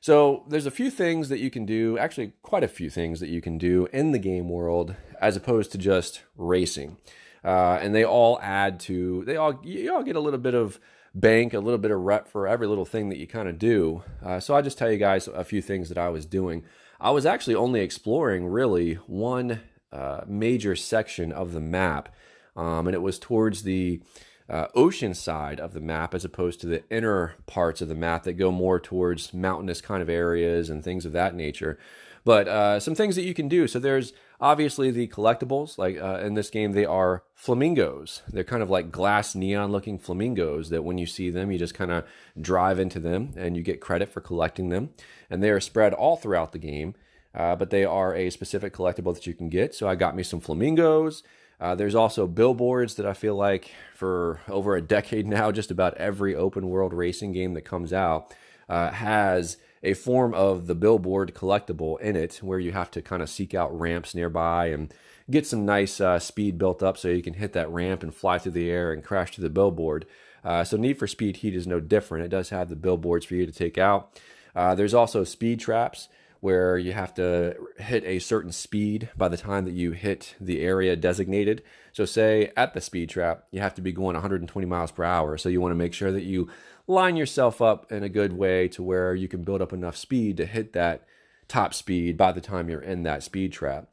So 0.01 0.45
there's 0.47 0.65
a 0.65 0.71
few 0.71 0.89
things 0.89 1.29
that 1.29 1.39
you 1.39 1.49
can 1.49 1.65
do, 1.65 1.97
actually 1.97 2.33
quite 2.41 2.63
a 2.63 2.69
few 2.69 2.89
things 2.89 3.19
that 3.19 3.29
you 3.29 3.41
can 3.41 3.57
do 3.57 3.87
in 3.91 4.11
the 4.11 4.19
game 4.19 4.47
world 4.49 4.95
as 5.19 5.35
opposed 5.35 5.71
to 5.73 5.77
just 5.77 6.21
racing 6.37 6.97
uh, 7.43 7.79
and 7.81 7.95
they 7.95 8.03
all 8.03 8.39
add 8.41 8.79
to 8.79 9.23
they 9.25 9.37
all 9.37 9.59
you 9.63 9.93
all 9.93 10.03
get 10.03 10.15
a 10.15 10.19
little 10.19 10.39
bit 10.39 10.53
of 10.53 10.79
bank, 11.15 11.53
a 11.53 11.59
little 11.59 11.79
bit 11.79 11.91
of 11.91 11.99
rep 11.99 12.27
for 12.27 12.47
every 12.47 12.67
little 12.67 12.85
thing 12.85 13.09
that 13.09 13.17
you 13.17 13.25
kind 13.25 13.49
of 13.49 13.57
do. 13.57 14.03
Uh, 14.23 14.39
so 14.39 14.53
I'll 14.53 14.61
just 14.61 14.77
tell 14.77 14.91
you 14.91 14.97
guys 14.97 15.27
a 15.27 15.43
few 15.43 15.61
things 15.61 15.89
that 15.89 15.97
I 15.97 16.09
was 16.09 16.25
doing. 16.25 16.63
I 17.01 17.11
was 17.11 17.25
actually 17.25 17.55
only 17.55 17.81
exploring 17.81 18.45
really 18.47 18.95
one 19.07 19.61
uh, 19.91 20.21
major 20.27 20.75
section 20.75 21.31
of 21.31 21.53
the 21.53 21.61
map, 21.61 22.13
um, 22.59 22.87
and 22.87 22.93
it 22.93 23.01
was 23.01 23.17
towards 23.17 23.63
the 23.63 24.01
uh, 24.49 24.67
ocean 24.75 25.13
side 25.13 25.59
of 25.59 25.73
the 25.73 25.79
map 25.79 26.13
as 26.13 26.25
opposed 26.25 26.59
to 26.59 26.67
the 26.67 26.83
inner 26.89 27.35
parts 27.45 27.81
of 27.81 27.87
the 27.87 27.95
map 27.95 28.23
that 28.23 28.33
go 28.33 28.51
more 28.51 28.79
towards 28.79 29.33
mountainous 29.33 29.79
kind 29.79 30.01
of 30.01 30.09
areas 30.09 30.69
and 30.69 30.83
things 30.83 31.05
of 31.05 31.13
that 31.13 31.33
nature. 31.33 31.79
But 32.25 32.47
uh, 32.49 32.79
some 32.81 32.95
things 32.95 33.15
that 33.15 33.23
you 33.23 33.33
can 33.33 33.47
do. 33.47 33.65
So 33.65 33.79
there's 33.79 34.11
obviously 34.41 34.91
the 34.91 35.07
collectibles. 35.07 35.77
Like 35.77 35.97
uh, 35.97 36.19
in 36.21 36.33
this 36.33 36.49
game, 36.49 36.73
they 36.73 36.85
are 36.85 37.23
flamingos. 37.33 38.23
They're 38.27 38.43
kind 38.43 38.61
of 38.61 38.69
like 38.69 38.91
glass 38.91 39.35
neon 39.35 39.71
looking 39.71 39.97
flamingos 39.97 40.69
that 40.69 40.83
when 40.83 40.97
you 40.97 41.05
see 41.05 41.29
them, 41.29 41.51
you 41.51 41.57
just 41.57 41.75
kind 41.75 41.91
of 41.91 42.05
drive 42.39 42.77
into 42.77 42.99
them 42.99 43.31
and 43.37 43.55
you 43.55 43.63
get 43.63 43.79
credit 43.79 44.09
for 44.09 44.19
collecting 44.19 44.67
them. 44.67 44.89
And 45.29 45.41
they 45.41 45.49
are 45.49 45.61
spread 45.61 45.93
all 45.93 46.17
throughout 46.17 46.51
the 46.51 46.59
game. 46.59 46.95
Uh, 47.33 47.55
but 47.55 47.69
they 47.69 47.85
are 47.85 48.15
a 48.15 48.31
specific 48.31 48.73
collectible 48.73 49.13
that 49.13 49.27
you 49.27 49.35
can 49.35 49.49
get. 49.49 49.75
So 49.75 49.87
I 49.87 49.95
got 49.95 50.15
me 50.15 50.23
some 50.23 50.39
flamingos. 50.41 51.23
Uh, 51.59 51.75
there's 51.75 51.95
also 51.95 52.25
billboards 52.25 52.95
that 52.95 53.05
I 53.05 53.13
feel 53.13 53.35
like 53.35 53.71
for 53.93 54.39
over 54.47 54.75
a 54.75 54.81
decade 54.81 55.27
now, 55.27 55.51
just 55.51 55.71
about 55.71 55.95
every 55.95 56.35
open 56.35 56.69
world 56.69 56.93
racing 56.93 57.33
game 57.33 57.53
that 57.55 57.63
comes 57.63 57.91
out 57.91 58.33
uh, 58.69 58.91
has 58.91 59.57
a 59.83 59.93
form 59.93 60.33
of 60.33 60.67
the 60.67 60.75
billboard 60.75 61.33
collectible 61.33 61.99
in 61.99 62.15
it 62.15 62.35
where 62.41 62.59
you 62.59 62.71
have 62.71 62.91
to 62.91 63.01
kind 63.01 63.21
of 63.21 63.29
seek 63.29 63.53
out 63.53 63.77
ramps 63.77 64.13
nearby 64.13 64.67
and 64.67 64.93
get 65.29 65.45
some 65.45 65.65
nice 65.65 66.01
uh, 66.01 66.19
speed 66.19 66.57
built 66.57 66.81
up 66.81 66.97
so 66.97 67.07
you 67.07 67.21
can 67.21 67.35
hit 67.35 67.53
that 67.53 67.69
ramp 67.69 68.03
and 68.03 68.13
fly 68.13 68.37
through 68.37 68.51
the 68.51 68.69
air 68.69 68.91
and 68.91 69.03
crash 69.03 69.31
to 69.31 69.41
the 69.41 69.49
billboard. 69.49 70.05
Uh, 70.43 70.63
so 70.63 70.77
Need 70.77 70.97
for 70.97 71.07
Speed 71.07 71.37
Heat 71.37 71.55
is 71.55 71.67
no 71.67 71.79
different. 71.79 72.25
It 72.25 72.29
does 72.29 72.49
have 72.49 72.69
the 72.69 72.75
billboards 72.75 73.25
for 73.25 73.35
you 73.35 73.45
to 73.45 73.51
take 73.51 73.77
out. 73.77 74.19
Uh, 74.55 74.75
there's 74.75 74.93
also 74.93 75.23
speed 75.23 75.59
traps 75.59 76.09
where 76.41 76.77
you 76.77 76.93
have 76.93 77.13
to 77.15 77.55
hit 77.77 78.03
a 78.05 78.19
certain 78.19 78.51
speed 78.51 79.09
by 79.17 79.27
the 79.27 79.37
time 79.37 79.65
that 79.65 79.73
you 79.73 79.91
hit 79.91 80.35
the 80.39 80.61
area 80.61 80.95
designated. 80.95 81.61
So, 81.91 82.05
say 82.05 82.51
at 82.55 82.73
the 82.73 82.81
speed 82.81 83.09
trap, 83.09 83.45
you 83.51 83.59
have 83.59 83.75
to 83.75 83.81
be 83.81 83.91
going 83.91 84.13
120 84.15 84.65
miles 84.65 84.91
per 84.91 85.03
hour. 85.03 85.37
So, 85.37 85.49
you 85.49 85.59
want 85.59 85.71
to 85.71 85.77
make 85.77 85.93
sure 85.93 86.11
that 86.11 86.23
you 86.23 86.49
line 86.87 87.15
yourself 87.15 87.61
up 87.61 87.91
in 87.91 88.03
a 88.03 88.09
good 88.09 88.33
way 88.33 88.67
to 88.69 88.81
where 88.81 89.13
you 89.13 89.27
can 89.27 89.43
build 89.43 89.61
up 89.61 89.73
enough 89.73 89.97
speed 89.97 90.37
to 90.37 90.45
hit 90.45 90.73
that 90.73 91.05
top 91.47 91.73
speed 91.73 92.15
by 92.15 92.31
the 92.31 92.41
time 92.41 92.69
you're 92.69 92.79
in 92.79 93.03
that 93.03 93.23
speed 93.23 93.51
trap. 93.51 93.89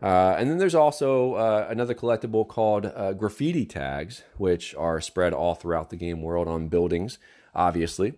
Uh, 0.00 0.36
and 0.38 0.48
then 0.48 0.58
there's 0.58 0.74
also 0.74 1.34
uh, 1.34 1.66
another 1.68 1.94
collectible 1.94 2.46
called 2.46 2.86
uh, 2.86 3.12
graffiti 3.12 3.66
tags, 3.66 4.22
which 4.36 4.74
are 4.76 5.00
spread 5.00 5.32
all 5.32 5.54
throughout 5.54 5.90
the 5.90 5.96
game 5.96 6.22
world 6.22 6.46
on 6.46 6.68
buildings, 6.68 7.18
obviously, 7.54 8.14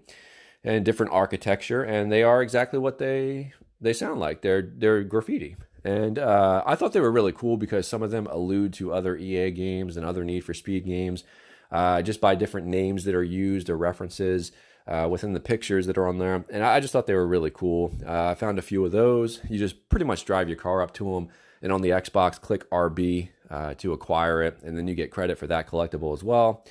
and 0.63 0.85
different 0.85 1.11
architecture. 1.13 1.83
And 1.83 2.13
they 2.13 2.23
are 2.23 2.43
exactly 2.43 2.79
what 2.79 2.99
they 2.99 3.55
they 3.81 3.93
sound 3.93 4.21
like. 4.21 4.43
They're 4.43 4.63
they're 4.63 5.03
graffiti. 5.05 5.57
And 5.83 6.19
uh, 6.19 6.63
I 6.67 6.75
thought 6.75 6.93
they 6.93 7.01
were 7.01 7.11
really 7.11 7.33
cool 7.33 7.57
because 7.57 7.89
some 7.89 8.03
of 8.03 8.11
them 8.11 8.27
allude 8.27 8.75
to 8.75 8.93
other 8.93 9.17
EA 9.17 9.51
games 9.51 9.97
and 9.97 10.05
other 10.05 10.25
Need 10.25 10.45
for 10.45 10.53
Speed 10.53 10.85
games, 10.85 11.25
uh, 11.73 12.03
just 12.03 12.21
by 12.21 12.35
different 12.35 12.67
names 12.67 13.05
that 13.05 13.15
are 13.15 13.25
used 13.25 13.71
or 13.71 13.77
references. 13.77 14.53
Uh, 14.89 15.07
within 15.07 15.35
the 15.35 15.41
pictures 15.41 15.87
that 15.87 15.97
are 15.97 16.09
on 16.09 16.19
there. 16.19 16.45
And 16.51 16.65
I 16.65 16.81
just 16.81 16.93
thought 16.93 17.07
they 17.07 17.15
were 17.15 17.27
really 17.27 17.51
cool. 17.51 17.95
I 18.05 18.35
found 18.35 18.59
a 18.59 18.63
few 18.63 18.85
of 18.85 18.91
those. 18.91 19.41
You 19.49 19.57
just 19.57 19.89
pretty 19.89 20.07
much 20.07 20.25
drive 20.25 20.49
your 20.49 20.57
car 20.57 20.83
up 20.83 20.93
to 20.95 21.15
them 21.15 21.29
and 21.63 21.73
on 21.73 21.83
the 21.83 21.91
Xbox, 21.91 22.41
click 22.41 22.69
RB 22.71 23.29
uh, 23.51 23.75
to 23.75 23.93
acquire 23.93 24.43
it, 24.43 24.59
and 24.63 24.77
then 24.77 24.89
you 24.89 24.95
get 24.95 25.11
credit 25.11 25.39
for 25.39 25.47
that 25.47 25.69
collectible 25.69 26.15
as 26.15 26.25
well. 26.25 26.65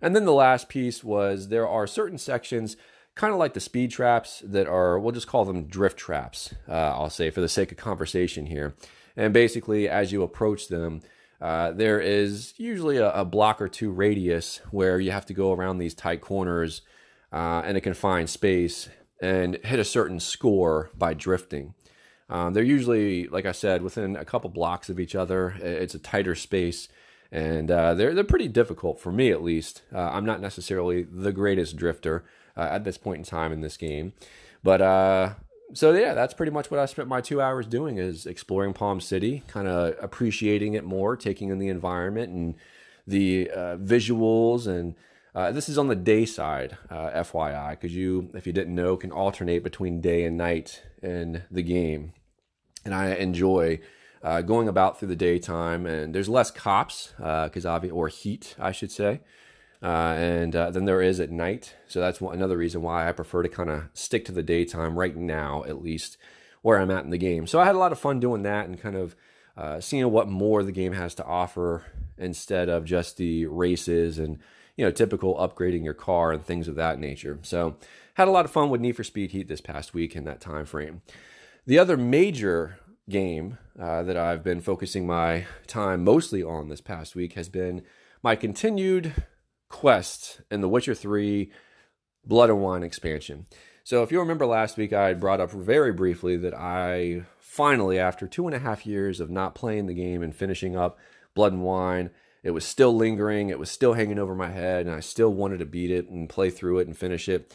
And 0.00 0.16
then 0.16 0.24
the 0.24 0.32
last 0.32 0.68
piece 0.68 1.04
was 1.04 1.48
there 1.48 1.68
are 1.68 1.86
certain 1.86 2.18
sections, 2.18 2.76
kind 3.14 3.32
of 3.32 3.38
like 3.38 3.54
the 3.54 3.60
speed 3.60 3.90
traps, 3.90 4.42
that 4.44 4.66
are, 4.66 4.98
we'll 4.98 5.12
just 5.12 5.26
call 5.26 5.44
them 5.44 5.64
drift 5.64 5.98
traps, 5.98 6.54
uh, 6.68 6.72
I'll 6.72 7.10
say, 7.10 7.30
for 7.30 7.40
the 7.40 7.48
sake 7.48 7.70
of 7.72 7.78
conversation 7.78 8.46
here. 8.46 8.74
And 9.16 9.32
basically, 9.34 9.88
as 9.88 10.12
you 10.12 10.22
approach 10.22 10.68
them, 10.68 11.02
uh, 11.40 11.72
there 11.72 12.00
is 12.00 12.54
usually 12.56 12.98
a, 12.98 13.10
a, 13.12 13.24
block 13.24 13.60
or 13.60 13.68
two 13.68 13.90
radius 13.90 14.60
where 14.70 15.00
you 15.00 15.10
have 15.10 15.26
to 15.26 15.34
go 15.34 15.52
around 15.52 15.78
these 15.78 15.92
tight 15.92 16.20
corners 16.20 16.82
uh, 17.32 17.62
in 17.66 17.74
a 17.74 17.80
confined 17.80 18.30
space 18.30 18.88
and 19.20 19.58
hit 19.64 19.80
a 19.80 19.84
certain 19.84 20.20
score 20.20 20.90
by 20.96 21.14
drifting. 21.14 21.74
Um, 22.30 22.54
they're 22.54 22.62
usually, 22.62 23.26
like 23.26 23.44
I 23.44 23.52
said, 23.52 23.82
within 23.82 24.16
a 24.16 24.24
couple 24.24 24.50
blocks 24.50 24.88
of 24.88 25.00
each 25.00 25.14
other. 25.14 25.54
It's 25.60 25.94
a 25.94 25.98
tighter 25.98 26.34
space, 26.34 26.88
and 27.30 27.70
uh, 27.70 27.94
they're 27.94 28.14
they're 28.14 28.24
pretty 28.24 28.48
difficult 28.48 29.00
for 29.00 29.12
me 29.12 29.30
at 29.30 29.42
least. 29.42 29.82
Uh, 29.92 29.98
I'm 29.98 30.24
not 30.24 30.40
necessarily 30.40 31.02
the 31.02 31.32
greatest 31.32 31.76
drifter 31.76 32.24
uh, 32.56 32.68
at 32.70 32.84
this 32.84 32.98
point 32.98 33.18
in 33.18 33.24
time 33.24 33.52
in 33.52 33.60
this 33.60 33.76
game, 33.76 34.12
but 34.62 34.80
uh, 34.80 35.34
so 35.74 35.92
yeah, 35.92 36.14
that's 36.14 36.34
pretty 36.34 36.52
much 36.52 36.70
what 36.70 36.80
I 36.80 36.86
spent 36.86 37.08
my 37.08 37.20
two 37.20 37.40
hours 37.40 37.66
doing 37.66 37.98
is 37.98 38.26
exploring 38.26 38.72
Palm 38.72 39.00
City, 39.00 39.42
kind 39.48 39.68
of 39.68 39.94
appreciating 40.00 40.74
it 40.74 40.84
more, 40.84 41.16
taking 41.16 41.50
in 41.50 41.58
the 41.58 41.68
environment 41.68 42.32
and 42.32 42.54
the 43.06 43.50
uh, 43.50 43.76
visuals 43.76 44.66
and. 44.66 44.94
Uh, 45.34 45.50
this 45.50 45.66
is 45.66 45.78
on 45.78 45.88
the 45.88 45.96
day 45.96 46.26
side, 46.26 46.76
uh, 46.90 47.08
FYI, 47.22 47.70
because 47.70 47.96
you, 47.96 48.28
if 48.34 48.46
you 48.46 48.52
didn't 48.52 48.74
know, 48.74 48.98
can 48.98 49.10
alternate 49.10 49.64
between 49.64 49.98
day 49.98 50.24
and 50.24 50.36
night 50.36 50.82
in 51.02 51.42
the 51.50 51.62
game 51.62 52.12
and 52.84 52.94
I 52.94 53.14
enjoy 53.14 53.80
uh, 54.22 54.42
going 54.42 54.68
about 54.68 54.98
through 54.98 55.08
the 55.08 55.16
daytime. 55.16 55.86
And 55.86 56.14
there's 56.14 56.28
less 56.28 56.50
cops 56.50 57.12
because 57.16 57.66
uh, 57.66 57.80
or 57.92 58.08
heat, 58.08 58.54
I 58.58 58.72
should 58.72 58.90
say. 58.90 59.20
Uh, 59.82 60.14
and 60.16 60.54
uh, 60.54 60.70
than 60.70 60.84
there 60.84 61.02
is 61.02 61.18
at 61.18 61.32
night. 61.32 61.74
So 61.88 62.00
that's 62.00 62.20
one, 62.20 62.36
another 62.36 62.56
reason 62.56 62.82
why 62.82 63.08
I 63.08 63.12
prefer 63.12 63.42
to 63.42 63.48
kind 63.48 63.68
of 63.68 63.84
stick 63.94 64.24
to 64.26 64.32
the 64.32 64.42
daytime 64.42 64.96
right 64.96 65.16
now, 65.16 65.64
at 65.64 65.82
least 65.82 66.18
where 66.62 66.78
I'm 66.78 66.92
at 66.92 67.04
in 67.04 67.10
the 67.10 67.18
game. 67.18 67.48
So 67.48 67.58
I 67.58 67.64
had 67.64 67.74
a 67.74 67.78
lot 67.78 67.90
of 67.90 67.98
fun 67.98 68.20
doing 68.20 68.42
that 68.42 68.66
and 68.66 68.80
kind 68.80 68.94
of 68.94 69.16
uh, 69.56 69.80
seeing 69.80 70.10
what 70.10 70.28
more 70.28 70.62
the 70.62 70.72
game 70.72 70.92
has 70.92 71.14
to 71.16 71.24
offer 71.24 71.84
instead 72.16 72.68
of 72.68 72.84
just 72.84 73.16
the 73.16 73.46
races 73.46 74.18
and 74.18 74.38
you 74.76 74.84
know 74.84 74.90
typical 74.90 75.34
upgrading 75.36 75.84
your 75.84 75.94
car 75.94 76.32
and 76.32 76.44
things 76.44 76.68
of 76.68 76.76
that 76.76 76.98
nature. 76.98 77.38
So 77.42 77.76
had 78.14 78.28
a 78.28 78.30
lot 78.30 78.44
of 78.44 78.50
fun 78.50 78.70
with 78.70 78.80
Need 78.80 78.96
for 78.96 79.04
Speed 79.04 79.32
Heat 79.32 79.48
this 79.48 79.60
past 79.60 79.92
week 79.92 80.16
in 80.16 80.24
that 80.24 80.40
time 80.40 80.64
frame. 80.64 81.02
The 81.66 81.78
other 81.78 81.96
major 81.96 82.78
game 83.08 83.58
uh, 83.78 84.02
that 84.04 84.16
I've 84.16 84.44
been 84.44 84.60
focusing 84.60 85.06
my 85.06 85.46
time 85.66 86.04
mostly 86.04 86.42
on 86.42 86.68
this 86.68 86.80
past 86.80 87.14
week 87.14 87.34
has 87.34 87.48
been 87.48 87.82
my 88.22 88.36
continued 88.36 89.12
quest 89.72 90.40
in 90.50 90.60
The 90.60 90.68
Witcher 90.68 90.94
3 90.94 91.50
Blood 92.24 92.50
and 92.50 92.60
Wine 92.60 92.84
expansion. 92.84 93.46
So, 93.82 94.04
if 94.04 94.12
you 94.12 94.20
remember 94.20 94.46
last 94.46 94.76
week, 94.76 94.92
I 94.92 95.12
brought 95.14 95.40
up 95.40 95.50
very 95.50 95.92
briefly 95.92 96.36
that 96.36 96.54
I 96.54 97.24
finally, 97.40 97.98
after 97.98 98.28
two 98.28 98.46
and 98.46 98.54
a 98.54 98.60
half 98.60 98.86
years 98.86 99.18
of 99.18 99.28
not 99.28 99.56
playing 99.56 99.86
the 99.86 99.94
game 99.94 100.22
and 100.22 100.34
finishing 100.34 100.76
up 100.76 100.98
Blood 101.34 101.52
and 101.52 101.62
Wine, 101.62 102.10
it 102.44 102.52
was 102.52 102.64
still 102.64 102.94
lingering, 102.94 103.48
it 103.48 103.58
was 103.58 103.70
still 103.70 103.94
hanging 103.94 104.20
over 104.20 104.36
my 104.36 104.50
head, 104.50 104.86
and 104.86 104.94
I 104.94 105.00
still 105.00 105.32
wanted 105.32 105.58
to 105.58 105.66
beat 105.66 105.90
it 105.90 106.08
and 106.08 106.28
play 106.28 106.50
through 106.50 106.78
it 106.78 106.86
and 106.86 106.96
finish 106.96 107.28
it 107.28 107.52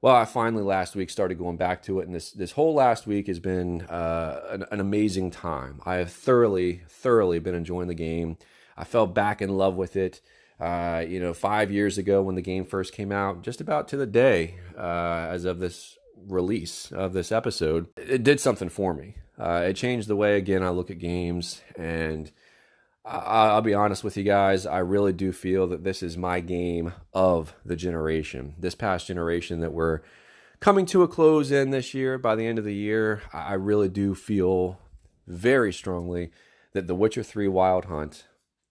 well, 0.00 0.14
I 0.14 0.26
finally 0.26 0.62
last 0.62 0.94
week 0.94 1.10
started 1.10 1.38
going 1.38 1.56
back 1.56 1.82
to 1.84 1.98
it, 1.98 2.06
and 2.06 2.14
this 2.14 2.30
this 2.30 2.52
whole 2.52 2.74
last 2.74 3.06
week 3.06 3.26
has 3.26 3.40
been 3.40 3.82
uh, 3.82 4.42
an, 4.50 4.64
an, 4.70 4.80
amazing 4.80 5.32
time. 5.32 5.80
I 5.84 5.96
have 5.96 6.12
thoroughly, 6.12 6.82
thoroughly 6.88 7.40
been 7.40 7.56
enjoying 7.56 7.88
the 7.88 7.94
game. 7.94 8.36
I 8.76 8.84
fell 8.84 9.08
back 9.08 9.42
in 9.42 9.56
love 9.56 9.74
with 9.74 9.96
it. 9.96 10.20
Uh, 10.60 11.04
you 11.06 11.20
know, 11.20 11.32
five 11.32 11.70
years 11.70 11.98
ago 11.98 12.22
when 12.22 12.34
the 12.34 12.42
game 12.42 12.64
first 12.64 12.92
came 12.92 13.12
out, 13.12 13.42
just 13.42 13.60
about 13.60 13.88
to 13.88 13.96
the 13.96 14.06
day 14.06 14.56
uh, 14.76 15.28
as 15.30 15.44
of 15.44 15.60
this 15.60 15.96
release 16.26 16.90
of 16.90 17.12
this 17.12 17.30
episode, 17.30 17.86
it 17.96 18.24
did 18.24 18.40
something 18.40 18.68
for 18.68 18.92
me. 18.92 19.14
Uh, 19.38 19.66
it 19.66 19.74
changed 19.74 20.08
the 20.08 20.16
way 20.16 20.36
again 20.36 20.64
I 20.64 20.70
look 20.70 20.90
at 20.90 20.98
games 20.98 21.62
and 21.76 22.30
I'll 23.04 23.62
be 23.62 23.72
honest 23.72 24.04
with 24.04 24.16
you 24.18 24.24
guys. 24.24 24.66
I 24.66 24.78
really 24.78 25.14
do 25.14 25.32
feel 25.32 25.66
that 25.68 25.82
this 25.82 26.02
is 26.02 26.18
my 26.18 26.40
game 26.40 26.92
of 27.14 27.54
the 27.64 27.76
generation. 27.76 28.54
This 28.58 28.74
past 28.74 29.06
generation 29.06 29.60
that 29.60 29.72
we're 29.72 30.00
coming 30.60 30.84
to 30.86 31.02
a 31.02 31.08
close 31.08 31.50
in 31.50 31.70
this 31.70 31.94
year, 31.94 32.18
by 32.18 32.34
the 32.34 32.46
end 32.46 32.58
of 32.58 32.66
the 32.66 32.74
year, 32.74 33.22
I 33.32 33.54
really 33.54 33.88
do 33.88 34.14
feel 34.14 34.78
very 35.26 35.72
strongly 35.72 36.32
that 36.74 36.86
The 36.86 36.94
Witcher 36.94 37.22
3 37.22 37.48
Wild 37.48 37.86
Hunt 37.86 38.26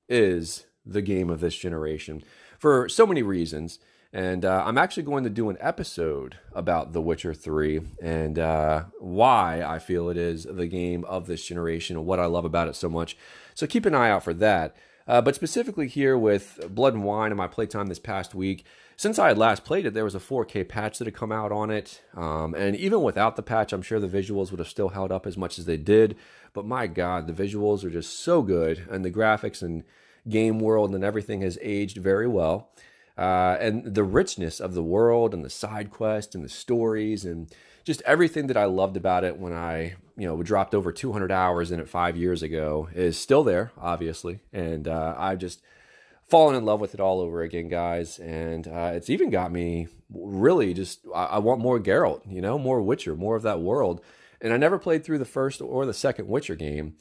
is 0.07 0.66
the 0.87 1.01
game 1.01 1.29
of 1.29 1.39
this 1.39 1.55
generation 1.55 2.23
for 2.59 2.87
so 2.89 3.05
many 3.05 3.21
reasons. 3.21 3.79
And 4.13 4.45
uh, 4.45 4.63
I'm 4.65 4.77
actually 4.77 5.03
going 5.03 5.25
to 5.25 5.29
do 5.29 5.49
an 5.49 5.57
episode 5.59 6.37
about 6.53 6.93
The 6.93 7.01
Witcher 7.01 7.33
3 7.33 7.81
and 8.01 8.39
uh, 8.39 8.85
why 8.99 9.61
I 9.61 9.79
feel 9.79 10.09
it 10.09 10.17
is 10.17 10.45
the 10.45 10.67
game 10.67 11.03
of 11.05 11.27
this 11.27 11.45
generation 11.45 11.97
and 11.97 12.05
what 12.05 12.19
I 12.19 12.25
love 12.25 12.45
about 12.45 12.69
it 12.69 12.75
so 12.75 12.89
much. 12.89 13.17
So 13.53 13.67
keep 13.67 13.85
an 13.85 13.93
eye 13.93 14.09
out 14.09 14.23
for 14.23 14.33
that. 14.35 14.75
Uh, 15.07 15.21
but 15.21 15.35
specifically 15.35 15.87
here 15.87 16.17
with 16.17 16.59
Blood 16.69 16.93
and 16.93 17.03
Wine 17.03 17.31
and 17.31 17.37
my 17.37 17.47
playtime 17.47 17.87
this 17.87 17.99
past 17.99 18.35
week, 18.35 18.65
since 18.97 19.19
I 19.19 19.27
had 19.27 19.37
last 19.37 19.63
played 19.63 19.85
it, 19.85 19.93
there 19.93 20.03
was 20.03 20.15
a 20.15 20.19
4K 20.19 20.67
patch 20.67 20.97
that 20.97 21.05
had 21.07 21.13
come 21.13 21.31
out 21.31 21.51
on 21.51 21.69
it. 21.69 22.01
Um, 22.15 22.55
and 22.55 22.75
even 22.75 23.03
without 23.03 23.35
the 23.35 23.43
patch, 23.43 23.71
I'm 23.71 23.83
sure 23.83 23.99
the 23.99 24.07
visuals 24.07 24.51
would 24.51 24.59
have 24.59 24.67
still 24.67 24.89
held 24.89 25.11
up 25.11 25.27
as 25.27 25.37
much 25.37 25.59
as 25.59 25.65
they 25.65 25.77
did. 25.77 26.17
But 26.53 26.65
my 26.65 26.87
God, 26.87 27.27
the 27.27 27.43
visuals 27.43 27.83
are 27.83 27.89
just 27.89 28.19
so 28.19 28.41
good, 28.41 28.87
and 28.89 29.05
the 29.05 29.11
graphics 29.11 29.61
and 29.61 29.83
game 30.29 30.59
world 30.59 30.93
and 30.93 31.03
everything 31.03 31.41
has 31.41 31.57
aged 31.61 31.97
very 31.97 32.27
well 32.27 32.69
uh, 33.17 33.57
and 33.59 33.95
the 33.95 34.03
richness 34.03 34.59
of 34.59 34.73
the 34.73 34.83
world 34.83 35.33
and 35.33 35.43
the 35.43 35.49
side 35.49 35.89
quest 35.89 36.35
and 36.35 36.43
the 36.43 36.49
stories 36.49 37.25
and 37.25 37.51
just 37.83 38.01
everything 38.01 38.47
that 38.47 38.57
I 38.57 38.65
loved 38.65 38.97
about 38.97 39.23
it 39.23 39.37
when 39.37 39.53
I, 39.53 39.95
you 40.17 40.27
know, 40.27 40.43
dropped 40.43 40.75
over 40.75 40.91
200 40.91 41.31
hours 41.31 41.71
in 41.71 41.79
it 41.79 41.89
five 41.89 42.17
years 42.17 42.43
ago 42.43 42.89
is 42.93 43.17
still 43.17 43.43
there, 43.43 43.71
obviously. 43.79 44.41
And 44.51 44.87
uh, 44.87 45.15
I've 45.17 45.39
just 45.39 45.61
fallen 46.29 46.55
in 46.55 46.65
love 46.65 46.81
with 46.81 46.93
it 46.93 46.99
all 46.99 47.21
over 47.21 47.41
again, 47.41 47.69
guys. 47.69 48.19
And 48.19 48.67
uh, 48.67 48.91
it's 48.93 49.09
even 49.09 49.29
got 49.29 49.51
me 49.51 49.87
really 50.13 50.73
just, 50.73 50.99
I, 51.15 51.23
I 51.25 51.37
want 51.39 51.61
more 51.61 51.79
Geralt, 51.79 52.21
you 52.29 52.41
know, 52.41 52.59
more 52.59 52.81
Witcher, 52.81 53.15
more 53.15 53.37
of 53.37 53.43
that 53.43 53.61
world. 53.61 54.01
And 54.41 54.53
I 54.53 54.57
never 54.57 54.77
played 54.77 55.03
through 55.03 55.19
the 55.19 55.25
first 55.25 55.61
or 55.61 55.85
the 55.85 55.93
second 55.93 56.27
Witcher 56.27 56.55
game. 56.55 56.97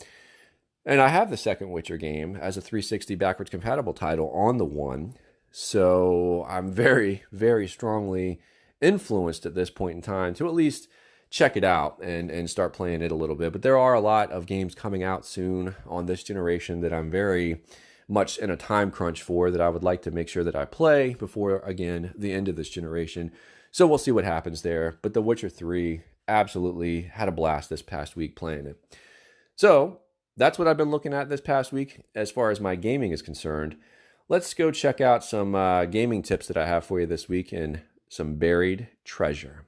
And 0.87 1.00
I 1.00 1.09
have 1.09 1.31
the 1.31 1.37
second 1.37 1.73
Witcher 1.73 1.97
game 1.97 2.37
as 2.37 2.57
a 2.57 2.61
360 2.61 3.16
backwards 3.16 3.50
compatible 3.50 3.93
title 3.93 4.31
on 4.31 4.59
the 4.59 4.64
one. 4.64 5.14
So 5.50 6.47
I'm 6.49 6.71
very, 6.71 7.25
very 7.33 7.66
strongly 7.66 8.40
influenced 8.81 9.45
at 9.45 9.57
this 9.57 9.69
point 9.69 9.97
in 9.97 10.02
time 10.02 10.33
to 10.35 10.47
at 10.47 10.55
least 10.55 10.88
check 11.28 11.57
it 11.57 11.64
out 11.64 11.99
and, 12.00 12.31
and 12.31 12.49
start 12.49 12.73
playing 12.73 13.02
it 13.02 13.11
a 13.11 13.16
little 13.16 13.35
bit. 13.35 13.52
But 13.52 13.62
there 13.62 13.76
are 13.76 13.95
a 13.95 14.00
lot 14.00 14.31
of 14.31 14.47
games 14.47 14.76
coming 14.76 15.02
out 15.02 15.26
soon 15.26 15.75
on 15.88 16.07
this 16.07 16.23
generation 16.23 16.83
that 16.83 16.93
I'm 16.93 17.11
very 17.11 17.62
much 18.09 18.38
in 18.38 18.50
a 18.50 18.57
time 18.57 18.93
crunch 18.93 19.23
for 19.23 19.50
that 19.50 19.61
I 19.61 19.69
would 19.69 19.83
like 19.83 20.02
to 20.02 20.12
make 20.12 20.28
sure 20.28 20.45
that 20.45 20.55
I 20.55 20.64
play 20.64 21.14
before, 21.14 21.59
again, 21.61 22.14
the 22.16 22.33
end 22.33 22.47
of 22.47 22.55
this 22.55 22.71
generation. 22.71 23.33
So 23.73 23.88
we'll 23.88 23.99
see 23.99 24.12
what 24.12 24.25
happens 24.25 24.62
there. 24.62 24.99
But 25.02 25.14
The 25.14 25.23
Witcher 25.23 25.49
3 25.49 26.02
absolutely 26.28 27.02
had 27.02 27.26
a 27.26 27.33
blast 27.33 27.71
this 27.71 27.83
past 27.83 28.14
week 28.14 28.37
playing 28.37 28.66
it. 28.66 28.81
So 29.57 30.00
that's 30.37 30.59
what 30.59 30.69
I've 30.69 30.76
been 30.76 30.90
looking 30.90 31.14
at 31.14 31.28
this 31.28 31.40
past 31.40 31.73
week 31.73 32.00
as 32.14 32.31
far 32.31 32.50
as 32.50 32.61
my 32.61 32.75
gaming 32.75 33.12
is 33.12 33.23
concerned. 33.23 33.76
Let's 34.28 34.52
go 34.55 34.71
check 34.71 35.00
out 35.00 35.25
some 35.25 35.55
uh, 35.55 35.87
gaming 35.87 36.23
tips 36.23 36.47
that 36.49 36.57
I 36.57 36.66
have 36.66 36.85
for 36.85 37.00
you 37.00 37.07
this 37.07 37.28
week 37.28 37.52
and 37.52 37.83
some 38.09 38.35
buried 38.35 38.88
treasure. 39.05 39.64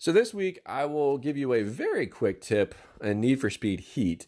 So, 0.00 0.12
this 0.12 0.32
week 0.32 0.60
I 0.64 0.84
will 0.84 1.18
give 1.18 1.36
you 1.36 1.52
a 1.52 1.62
very 1.62 2.06
quick 2.06 2.40
tip 2.40 2.74
in 3.02 3.20
Need 3.20 3.40
for 3.40 3.50
Speed 3.50 3.80
Heat. 3.80 4.26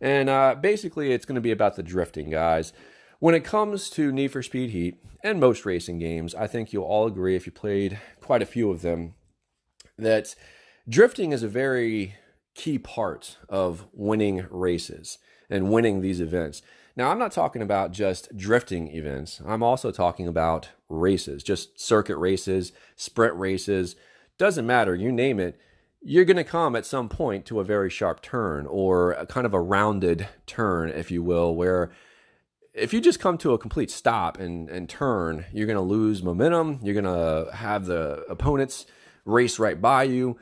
And 0.00 0.30
uh, 0.30 0.54
basically, 0.58 1.12
it's 1.12 1.26
going 1.26 1.34
to 1.34 1.42
be 1.42 1.50
about 1.50 1.76
the 1.76 1.82
drifting, 1.82 2.30
guys. 2.30 2.72
When 3.18 3.34
it 3.34 3.44
comes 3.44 3.90
to 3.90 4.10
Need 4.10 4.32
for 4.32 4.42
Speed 4.42 4.70
Heat 4.70 4.98
and 5.22 5.38
most 5.38 5.66
racing 5.66 5.98
games, 5.98 6.34
I 6.34 6.46
think 6.46 6.72
you'll 6.72 6.84
all 6.84 7.06
agree 7.06 7.36
if 7.36 7.44
you 7.44 7.52
played 7.52 7.98
quite 8.22 8.40
a 8.40 8.46
few 8.46 8.70
of 8.70 8.80
them 8.80 9.12
that 9.98 10.34
drifting 10.88 11.32
is 11.32 11.42
a 11.42 11.48
very 11.48 12.14
key 12.54 12.78
part 12.78 13.38
of 13.48 13.86
winning 13.92 14.46
races 14.50 15.18
and 15.48 15.70
winning 15.70 16.00
these 16.00 16.20
events. 16.20 16.62
Now, 16.96 17.10
I'm 17.10 17.18
not 17.18 17.32
talking 17.32 17.62
about 17.62 17.92
just 17.92 18.36
drifting 18.36 18.88
events. 18.88 19.40
I'm 19.46 19.62
also 19.62 19.90
talking 19.90 20.28
about 20.28 20.70
races, 20.88 21.42
just 21.42 21.80
circuit 21.80 22.16
races, 22.16 22.72
sprint 22.96 23.34
races, 23.36 23.96
doesn't 24.38 24.66
matter, 24.66 24.94
you 24.94 25.12
name 25.12 25.38
it, 25.38 25.58
you're 26.02 26.24
going 26.24 26.36
to 26.36 26.44
come 26.44 26.74
at 26.74 26.86
some 26.86 27.08
point 27.08 27.44
to 27.46 27.60
a 27.60 27.64
very 27.64 27.90
sharp 27.90 28.22
turn 28.22 28.66
or 28.66 29.12
a 29.12 29.26
kind 29.26 29.46
of 29.46 29.54
a 29.54 29.60
rounded 29.60 30.28
turn, 30.46 30.88
if 30.88 31.10
you 31.10 31.22
will, 31.22 31.54
where 31.54 31.90
if 32.72 32.92
you 32.92 33.00
just 33.00 33.20
come 33.20 33.36
to 33.38 33.52
a 33.52 33.58
complete 33.58 33.90
stop 33.90 34.38
and, 34.38 34.68
and 34.70 34.88
turn, 34.88 35.44
you're 35.52 35.66
going 35.66 35.76
to 35.76 35.82
lose 35.82 36.22
momentum. 36.22 36.80
You're 36.82 37.00
going 37.00 37.04
to 37.04 37.54
have 37.54 37.86
the 37.86 38.24
opponents 38.28 38.86
race 39.24 39.58
right 39.58 39.80
by 39.80 40.04
you. 40.04 40.38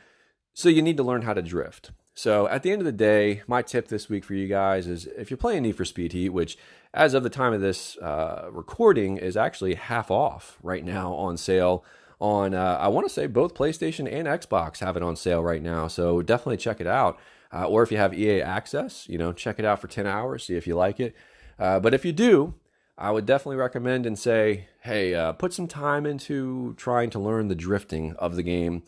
So 0.53 0.69
you 0.69 0.83
need 0.83 0.97
to 0.97 1.03
learn 1.03 1.23
how 1.23 1.35
to 1.35 1.43
drift. 1.43 1.91
So 2.19 2.49
at 2.49 2.65
the 2.65 2.73
end 2.73 2.81
of 2.81 2.85
the 2.85 2.91
day, 2.91 3.43
my 3.47 3.63
tip 3.63 3.87
this 3.87 4.09
week 4.09 4.25
for 4.25 4.35
you 4.35 4.49
guys 4.49 4.89
is 4.89 5.07
if 5.17 5.31
you're 5.31 5.37
playing 5.39 5.63
Need 5.63 5.77
for 5.77 5.85
Speed 5.85 6.13
Heat, 6.13 6.31
which 6.31 6.59
as 6.93 7.15
of 7.15 7.23
the 7.23 7.31
time 7.31 7.53
of 7.53 7.61
this 7.61 7.97
uh, 7.99 8.49
recording 8.51 9.19
is 9.19 9.37
actually 9.37 9.75
half 9.75 10.11
off 10.11 10.59
right 10.61 10.85
now 10.85 11.15
on 11.15 11.37
sale 11.37 11.85
on 12.21 12.55
uh, 12.55 12.77
I 12.81 12.89
want 12.89 13.07
to 13.07 13.15
say 13.15 13.29
both 13.29 13.55
PlayStation 13.55 14.13
and 14.13 14.27
Xbox 14.27 14.81
have 14.81 14.97
it 14.97 15.03
on 15.05 15.15
sale 15.15 15.45
right 15.45 15.63
now. 15.63 15.87
So 15.87 16.21
definitely 16.21 16.57
check 16.57 16.81
it 16.81 16.89
out. 16.89 17.21
Uh, 17.53 17.69
or 17.69 17.85
if 17.85 17.93
you 17.93 17.99
have 17.99 18.13
EA 18.13 18.43
access, 18.43 19.09
you 19.09 19.17
know, 19.17 19.33
check 19.33 19.61
it 19.61 19.65
out 19.65 19.81
for 19.81 19.87
10 19.87 20.05
hours, 20.05 20.45
see 20.45 20.57
if 20.57 20.67
you 20.67 20.75
like 20.75 20.99
it. 20.99 21.15
Uh, 21.57 21.79
but 21.79 21.95
if 21.95 22.05
you 22.05 22.11
do, 22.11 22.55
I 22.99 23.13
would 23.13 23.27
definitely 23.27 23.59
recommend 23.59 24.07
and 24.07 24.19
say, 24.19 24.67
hey, 24.81 25.15
uh, 25.15 25.35
put 25.35 25.53
some 25.53 25.69
time 25.69 26.05
into 26.05 26.75
trying 26.75 27.11
to 27.11 27.21
learn 27.21 27.47
the 27.47 27.55
drifting 27.55 28.15
of 28.15 28.35
the 28.35 28.43
game. 28.43 28.83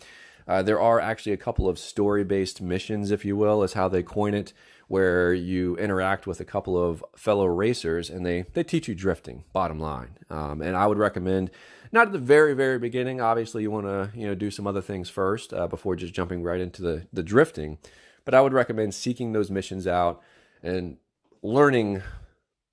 Uh, 0.50 0.62
there 0.62 0.80
are 0.80 0.98
actually 0.98 1.30
a 1.30 1.36
couple 1.36 1.68
of 1.68 1.78
story 1.78 2.24
based 2.24 2.60
missions, 2.60 3.12
if 3.12 3.24
you 3.24 3.36
will, 3.36 3.62
is 3.62 3.74
how 3.74 3.86
they 3.86 4.02
coin 4.02 4.34
it, 4.34 4.52
where 4.88 5.32
you 5.32 5.76
interact 5.76 6.26
with 6.26 6.40
a 6.40 6.44
couple 6.44 6.76
of 6.76 7.04
fellow 7.16 7.46
racers 7.46 8.10
and 8.10 8.26
they, 8.26 8.42
they 8.54 8.64
teach 8.64 8.88
you 8.88 8.94
drifting, 8.96 9.44
bottom 9.52 9.78
line. 9.78 10.18
Um, 10.28 10.60
and 10.60 10.76
I 10.76 10.88
would 10.88 10.98
recommend 10.98 11.52
not 11.92 12.08
at 12.08 12.12
the 12.12 12.18
very, 12.18 12.54
very 12.54 12.80
beginning. 12.80 13.20
Obviously, 13.20 13.62
you 13.62 13.70
want 13.70 13.86
to 13.86 14.10
you 14.12 14.26
know 14.26 14.34
do 14.34 14.50
some 14.50 14.66
other 14.66 14.80
things 14.80 15.08
first 15.08 15.54
uh, 15.54 15.68
before 15.68 15.94
just 15.94 16.14
jumping 16.14 16.42
right 16.42 16.60
into 16.60 16.82
the 16.82 17.06
the 17.12 17.22
drifting. 17.22 17.78
But 18.24 18.34
I 18.34 18.40
would 18.40 18.52
recommend 18.52 18.92
seeking 18.92 19.32
those 19.32 19.52
missions 19.52 19.86
out 19.86 20.20
and 20.64 20.96
learning 21.42 22.02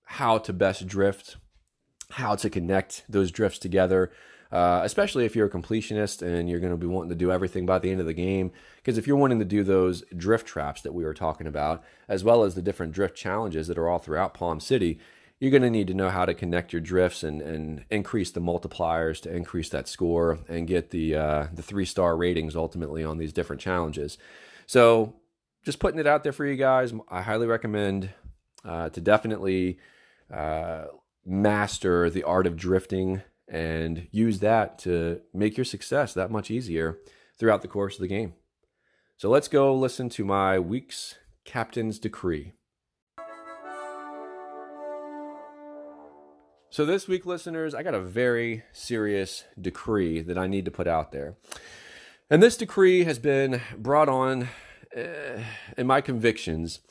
how 0.03 0.39
to 0.39 0.51
best 0.51 0.88
drift, 0.88 1.38
how 2.12 2.36
to 2.38 2.50
connect 2.50 3.03
those 3.07 3.29
drifts 3.29 3.60
together. 3.60 4.12
Uh, 4.51 4.82
especially 4.84 5.25
if 5.25 5.36
you're 5.36 5.48
a 5.48 5.50
completionist 5.50 6.22
and 6.22 6.50
you're 6.50 6.60
going 6.60 6.72
to 6.72 6.77
be 6.77 6.88
wanting 6.88 7.10
to 7.10 7.16
do 7.16 7.32
everything 7.32 7.66
by 7.66 7.80
the 7.80 7.92
end 7.92 8.00
of 8.00 8.05
the 8.05 8.14
game. 8.14 8.51
Because 8.77 8.98
if 8.98 9.05
you're 9.05 9.18
wanting 9.18 9.40
to 9.40 9.46
do 9.46 9.64
those 9.64 10.03
drift 10.16 10.48
traps 10.48 10.81
that 10.81 10.94
we 10.94 11.03
were 11.03 11.14
talking 11.14 11.48
about, 11.48 11.83
as 12.07 12.24
well 12.24 12.44
as 12.44 12.55
the 12.55 12.62
different 12.62 12.94
drift 12.94 13.16
challenges 13.16 13.68
that 13.68 13.77
are 13.77 13.90
all 13.90 14.00
throughout 14.00 14.33
Palm 14.33 14.60
City, 14.60 15.00
you're 15.40 15.51
going 15.51 15.64
to 15.64 15.70
need 15.70 15.88
to 15.88 15.94
know 15.94 16.10
how 16.10 16.25
to 16.25 16.33
connect 16.33 16.74
your 16.74 16.81
drifts 16.81 17.24
and, 17.24 17.42
and 17.42 17.86
increase 17.90 18.31
the 18.31 18.40
multipliers 18.40 19.22
to 19.22 19.36
increase 19.36 19.70
that 19.70 19.88
score 19.88 20.40
and 20.48 20.68
get 20.68 20.90
the 20.90 21.16
uh, 21.16 21.48
the 21.53 21.62
three 21.62 21.86
star 21.86 22.18
ratings 22.18 22.55
ultimately 22.55 23.03
on 23.03 23.18
these 23.18 23.33
different 23.33 23.62
challenges. 23.62 24.18
So 24.66 25.16
just 25.64 25.79
putting 25.79 26.00
it 26.00 26.07
out 26.07 26.24
there 26.24 26.31
for 26.31 26.46
you 26.46 26.55
guys, 26.55 26.94
I 27.10 27.22
highly 27.22 27.46
recommend 27.46 28.10
uh, 28.66 28.90
to 28.90 29.01
definitely 29.01 29.77
uh, 30.33 30.86
master 31.25 32.10
the 32.10 32.24
art 32.24 32.48
of 32.48 32.55
drifting 32.55 33.22
and 33.48 34.07
use 34.12 34.40
that 34.40 34.79
to 34.79 35.22
make 35.33 35.57
your 35.57 35.66
success 35.66 36.14
that 36.14 36.31
much 36.31 36.51
easier 36.51 37.00
throughout 37.40 37.62
the 37.62 37.68
course 37.68 37.96
of 37.96 38.01
the 38.01 38.07
game. 38.07 38.33
So 39.18 39.29
let's 39.29 39.48
go 39.48 39.74
listen 39.74 40.10
to 40.10 40.25
my 40.25 40.60
week's 40.60 41.16
captain's 41.46 41.98
decree. 41.98 42.53
So, 46.70 46.86
this 46.86 47.07
week, 47.07 47.25
listeners, 47.25 47.74
I 47.74 47.81
got 47.81 47.96
a 47.96 48.00
very 48.00 48.64
serious 48.74 49.46
decree 49.60 50.22
that 50.22 50.38
I 50.38 50.48
need 50.48 50.66
to 50.66 50.72
put 50.72 50.86
out 50.86 51.12
there. 51.12 51.38
And 52.29 52.44
this 52.44 52.57
decree 52.57 53.05
has 53.05 53.20
been 53.20 53.62
brought 53.77 54.10
on 54.10 54.50
uh, 54.96 55.40
in 55.77 55.88
my 55.88 56.01
convictions 56.01 56.81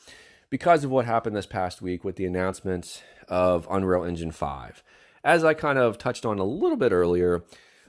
because 0.49 0.83
of 0.83 0.89
what 0.89 1.05
happened 1.05 1.35
this 1.35 1.45
past 1.45 1.81
week 1.81 2.03
with 2.03 2.15
the 2.15 2.25
announcement 2.25 3.03
of 3.27 3.67
Unreal 3.69 4.03
Engine 4.03 4.31
5. 4.31 4.83
As 5.23 5.43
I 5.43 5.53
kind 5.53 5.77
of 5.77 5.97
touched 5.97 6.25
on 6.25 6.39
a 6.39 6.43
little 6.43 6.77
bit 6.77 6.91
earlier, 6.91 7.43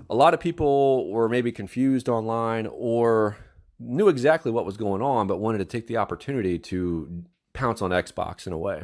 a 0.09 0.15
lot 0.15 0.35
of 0.35 0.41
people 0.41 1.11
were 1.11 1.29
maybe 1.29 1.53
confused 1.53 2.09
online 2.09 2.69
or 2.71 3.37
knew 3.79 4.09
exactly 4.09 4.51
what 4.51 4.67
was 4.67 4.77
going 4.77 5.03
on, 5.03 5.27
but 5.27 5.39
wanted 5.39 5.59
to 5.59 5.65
take 5.65 5.87
the 5.87 5.97
opportunity 5.97 6.59
to 6.59 7.25
pounce 7.53 7.83
on 7.83 7.91
Xbox 7.91 8.47
in 8.47 8.53
a 8.53 8.59
way 8.59 8.83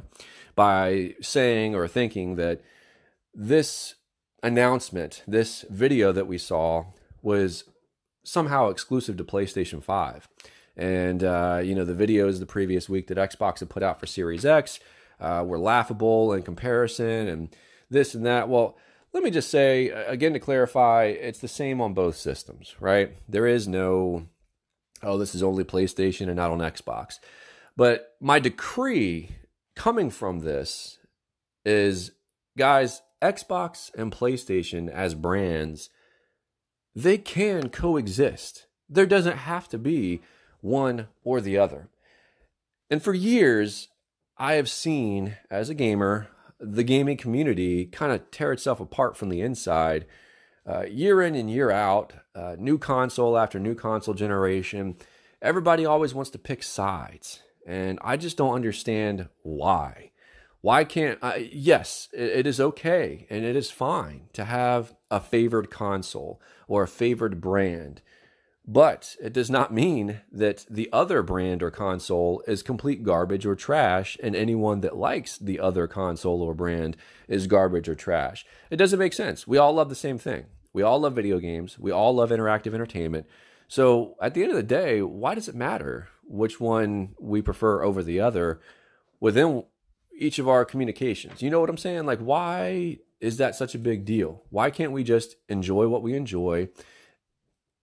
by 0.54 1.14
saying 1.20 1.74
or 1.74 1.88
thinking 1.88 2.36
that 2.36 2.60
this 3.34 3.94
announcement, 4.42 5.22
this 5.26 5.64
video 5.70 6.12
that 6.12 6.26
we 6.26 6.38
saw, 6.38 6.84
was 7.22 7.64
somehow 8.24 8.68
exclusive 8.68 9.16
to 9.16 9.24
PlayStation 9.24 9.82
5. 9.82 10.28
And, 10.76 11.22
uh, 11.22 11.60
you 11.62 11.74
know, 11.74 11.84
the 11.84 11.94
videos 11.94 12.40
the 12.40 12.46
previous 12.46 12.88
week 12.88 13.06
that 13.08 13.18
Xbox 13.18 13.60
had 13.60 13.70
put 13.70 13.82
out 13.82 14.00
for 14.00 14.06
Series 14.06 14.44
X 14.44 14.80
uh, 15.20 15.44
were 15.46 15.58
laughable 15.58 16.32
in 16.32 16.42
comparison 16.42 17.28
and 17.28 17.56
this 17.94 18.14
and 18.14 18.26
that. 18.26 18.50
Well, 18.50 18.76
let 19.14 19.22
me 19.22 19.30
just 19.30 19.50
say, 19.50 19.88
again, 19.88 20.34
to 20.34 20.40
clarify, 20.40 21.04
it's 21.04 21.38
the 21.38 21.48
same 21.48 21.80
on 21.80 21.94
both 21.94 22.16
systems, 22.16 22.74
right? 22.80 23.14
There 23.28 23.46
is 23.46 23.66
no, 23.66 24.26
oh, 25.02 25.16
this 25.16 25.34
is 25.34 25.42
only 25.42 25.64
PlayStation 25.64 26.26
and 26.26 26.36
not 26.36 26.50
on 26.50 26.58
Xbox. 26.58 27.20
But 27.76 28.16
my 28.20 28.38
decree 28.38 29.36
coming 29.76 30.10
from 30.10 30.40
this 30.40 30.98
is, 31.64 32.10
guys, 32.58 33.02
Xbox 33.22 33.94
and 33.94 34.12
PlayStation 34.12 34.90
as 34.90 35.14
brands, 35.14 35.90
they 36.94 37.16
can 37.16 37.70
coexist. 37.70 38.66
There 38.88 39.06
doesn't 39.06 39.38
have 39.38 39.68
to 39.68 39.78
be 39.78 40.20
one 40.60 41.08
or 41.22 41.40
the 41.40 41.56
other. 41.56 41.88
And 42.90 43.02
for 43.02 43.14
years, 43.14 43.88
I 44.36 44.54
have 44.54 44.68
seen 44.68 45.36
as 45.50 45.70
a 45.70 45.74
gamer 45.74 46.28
the 46.64 46.84
gaming 46.84 47.16
community 47.16 47.86
kind 47.86 48.12
of 48.12 48.30
tear 48.30 48.52
itself 48.52 48.80
apart 48.80 49.16
from 49.16 49.28
the 49.28 49.40
inside, 49.40 50.06
uh, 50.66 50.82
year 50.82 51.20
in 51.22 51.34
and 51.34 51.50
year 51.50 51.70
out, 51.70 52.14
uh, 52.34 52.56
new 52.58 52.78
console 52.78 53.36
after 53.36 53.58
new 53.58 53.74
console 53.74 54.14
generation. 54.14 54.96
Everybody 55.42 55.84
always 55.84 56.14
wants 56.14 56.30
to 56.30 56.38
pick 56.38 56.62
sides, 56.62 57.42
and 57.66 57.98
I 58.02 58.16
just 58.16 58.36
don't 58.36 58.54
understand 58.54 59.28
why. 59.42 60.10
Why 60.64 60.84
can't 60.84 61.18
I? 61.22 61.50
Yes, 61.52 62.08
it 62.14 62.46
is 62.46 62.58
okay 62.58 63.26
and 63.28 63.44
it 63.44 63.54
is 63.54 63.70
fine 63.70 64.30
to 64.32 64.46
have 64.46 64.94
a 65.10 65.20
favored 65.20 65.70
console 65.70 66.40
or 66.66 66.82
a 66.82 66.88
favored 66.88 67.38
brand, 67.38 68.00
but 68.66 69.16
it 69.20 69.32
does 69.32 69.50
not 69.50 69.72
mean 69.72 70.20
that 70.32 70.64
the 70.70 70.88
other 70.92 71.22
brand 71.22 71.62
or 71.62 71.70
console 71.70 72.42
is 72.46 72.62
complete 72.62 73.02
garbage 73.02 73.44
or 73.44 73.54
trash, 73.54 74.16
and 74.22 74.34
anyone 74.34 74.80
that 74.80 74.96
likes 74.96 75.36
the 75.38 75.60
other 75.60 75.86
console 75.86 76.42
or 76.42 76.54
brand 76.54 76.96
is 77.28 77.46
garbage 77.46 77.88
or 77.88 77.94
trash. 77.94 78.46
It 78.70 78.76
doesn't 78.76 78.98
make 78.98 79.12
sense. 79.12 79.46
We 79.46 79.58
all 79.58 79.74
love 79.74 79.88
the 79.88 79.94
same 79.94 80.18
thing. 80.18 80.46
We 80.72 80.82
all 80.82 81.00
love 81.00 81.14
video 81.14 81.38
games. 81.38 81.78
We 81.78 81.92
all 81.92 82.14
love 82.14 82.30
interactive 82.30 82.74
entertainment. 82.74 83.26
So 83.68 84.16
at 84.20 84.34
the 84.34 84.42
end 84.42 84.50
of 84.50 84.56
the 84.56 84.62
day, 84.62 85.02
why 85.02 85.34
does 85.34 85.48
it 85.48 85.54
matter 85.54 86.08
which 86.26 86.60
one 86.60 87.14
we 87.20 87.42
prefer 87.42 87.82
over 87.82 88.02
the 88.02 88.20
other 88.20 88.60
within 89.20 89.64
each 90.16 90.38
of 90.38 90.48
our 90.48 90.64
communications. 90.64 91.42
You 91.42 91.50
know 91.50 91.60
what 91.60 91.70
I'm 91.70 91.76
saying? 91.76 92.06
Like, 92.06 92.20
why 92.20 92.98
is 93.20 93.36
that 93.38 93.54
such 93.54 93.74
a 93.74 93.78
big 93.78 94.04
deal? 94.04 94.42
Why 94.50 94.70
can't 94.70 94.92
we 94.92 95.02
just 95.02 95.36
enjoy 95.48 95.88
what 95.88 96.02
we 96.02 96.14
enjoy 96.14 96.68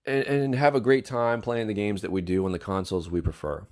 and, 0.05 0.23
and 0.25 0.55
have 0.55 0.75
a 0.75 0.81
great 0.81 1.05
time 1.05 1.41
playing 1.41 1.67
the 1.67 1.73
games 1.73 2.01
that 2.01 2.11
we 2.11 2.21
do 2.21 2.45
on 2.45 2.51
the 2.51 2.59
consoles 2.59 3.09
we 3.09 3.21
prefer? 3.21 3.67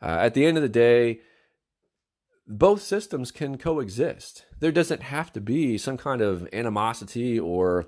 Uh, 0.00 0.18
at 0.20 0.34
the 0.34 0.44
end 0.44 0.56
of 0.56 0.62
the 0.62 0.68
day, 0.68 1.20
both 2.46 2.82
systems 2.82 3.30
can 3.30 3.58
coexist. 3.58 4.44
There 4.60 4.72
doesn't 4.72 5.02
have 5.02 5.32
to 5.32 5.40
be 5.40 5.78
some 5.78 5.96
kind 5.96 6.20
of 6.20 6.48
animosity 6.52 7.38
or 7.38 7.86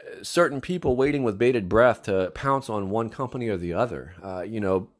uh, 0.00 0.22
certain 0.22 0.60
people 0.60 0.96
waiting 0.96 1.22
with 1.22 1.38
bated 1.38 1.68
breath 1.68 2.02
to 2.02 2.30
pounce 2.34 2.68
on 2.68 2.90
one 2.90 3.08
company 3.08 3.48
or 3.48 3.56
the 3.56 3.72
other. 3.72 4.14
Uh, 4.22 4.42
you 4.42 4.60
know, 4.60 4.90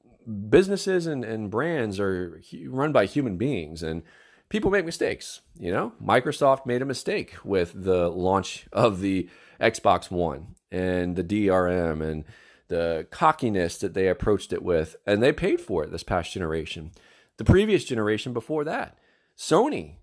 businesses 0.48 1.06
and, 1.06 1.24
and 1.24 1.50
brands 1.50 2.00
are 2.00 2.40
run 2.66 2.92
by 2.92 3.04
human 3.06 3.36
beings 3.36 3.82
and 3.82 4.02
people 4.50 4.70
make 4.70 4.84
mistakes. 4.84 5.40
You 5.58 5.72
know, 5.72 5.92
Microsoft 6.04 6.66
made 6.66 6.82
a 6.82 6.86
mistake 6.86 7.36
with 7.42 7.72
the 7.74 8.10
launch 8.10 8.66
of 8.72 9.00
the 9.00 9.30
Xbox 9.58 10.10
One 10.10 10.56
and 10.70 11.16
the 11.16 11.24
DRM 11.24 12.02
and 12.02 12.24
the 12.68 13.06
cockiness 13.10 13.78
that 13.78 13.94
they 13.94 14.08
approached 14.08 14.52
it 14.52 14.62
with, 14.62 14.96
and 15.06 15.22
they 15.22 15.32
paid 15.32 15.60
for 15.60 15.82
it 15.82 15.90
this 15.90 16.04
past 16.04 16.32
generation. 16.32 16.92
The 17.38 17.44
previous 17.44 17.84
generation 17.84 18.32
before 18.32 18.64
that, 18.64 18.98
Sony 19.36 19.94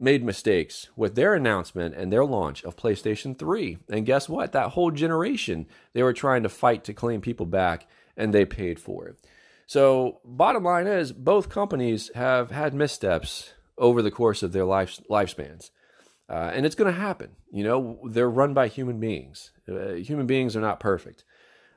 made 0.00 0.24
mistakes 0.24 0.88
with 0.96 1.14
their 1.14 1.34
announcement 1.34 1.94
and 1.94 2.12
their 2.12 2.24
launch 2.24 2.64
of 2.64 2.76
PlayStation 2.76 3.38
3. 3.38 3.78
And 3.90 4.06
guess 4.06 4.28
what? 4.28 4.52
That 4.52 4.70
whole 4.70 4.90
generation, 4.90 5.66
they 5.92 6.02
were 6.02 6.12
trying 6.12 6.44
to 6.44 6.48
fight 6.48 6.84
to 6.84 6.94
claim 6.94 7.20
people 7.20 7.46
back, 7.46 7.86
and 8.16 8.32
they 8.32 8.44
paid 8.44 8.80
for 8.80 9.06
it. 9.06 9.16
So, 9.66 10.20
bottom 10.24 10.64
line 10.64 10.86
is, 10.86 11.12
both 11.12 11.50
companies 11.50 12.10
have 12.14 12.50
had 12.50 12.74
missteps 12.74 13.52
over 13.78 14.02
the 14.02 14.10
course 14.10 14.42
of 14.42 14.52
their 14.52 14.64
life, 14.64 15.00
lifespans. 15.10 15.70
Uh, 16.30 16.50
and 16.52 16.66
it's 16.66 16.74
going 16.74 16.92
to 16.92 17.00
happen. 17.00 17.30
You 17.50 17.64
know, 17.64 18.00
they're 18.04 18.28
run 18.28 18.52
by 18.52 18.68
human 18.68 19.00
beings. 19.00 19.52
Uh, 19.68 19.92
human 19.94 20.26
beings 20.26 20.54
are 20.54 20.60
not 20.60 20.80
perfect. 20.80 21.24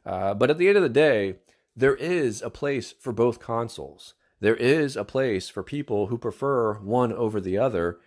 Uh, 0.05 0.33
but 0.33 0.49
at 0.49 0.57
the 0.57 0.67
end 0.67 0.77
of 0.77 0.83
the 0.83 0.89
day, 0.89 1.35
there 1.75 1.95
is 1.95 2.41
a 2.41 2.49
place 2.49 2.91
for 2.91 3.13
both 3.13 3.39
consoles. 3.39 4.13
There 4.41 4.55
is 4.55 4.97
a 4.97 5.05
place 5.05 5.49
for 5.49 5.63
people 5.63 6.07
who 6.07 6.17
prefer 6.17 6.73
one 6.79 7.13
over 7.13 7.39
the 7.39 7.57
other, 7.57 7.99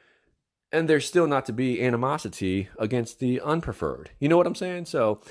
and 0.73 0.89
there's 0.89 1.07
still 1.07 1.27
not 1.27 1.47
to 1.47 1.53
be 1.53 1.83
animosity 1.83 2.69
against 2.79 3.21
the 3.21 3.41
unpreferred. 3.43 4.09
You 4.19 4.29
know 4.29 4.37
what 4.37 4.47
I'm 4.47 4.57
saying? 4.57 4.87
So 4.87 5.23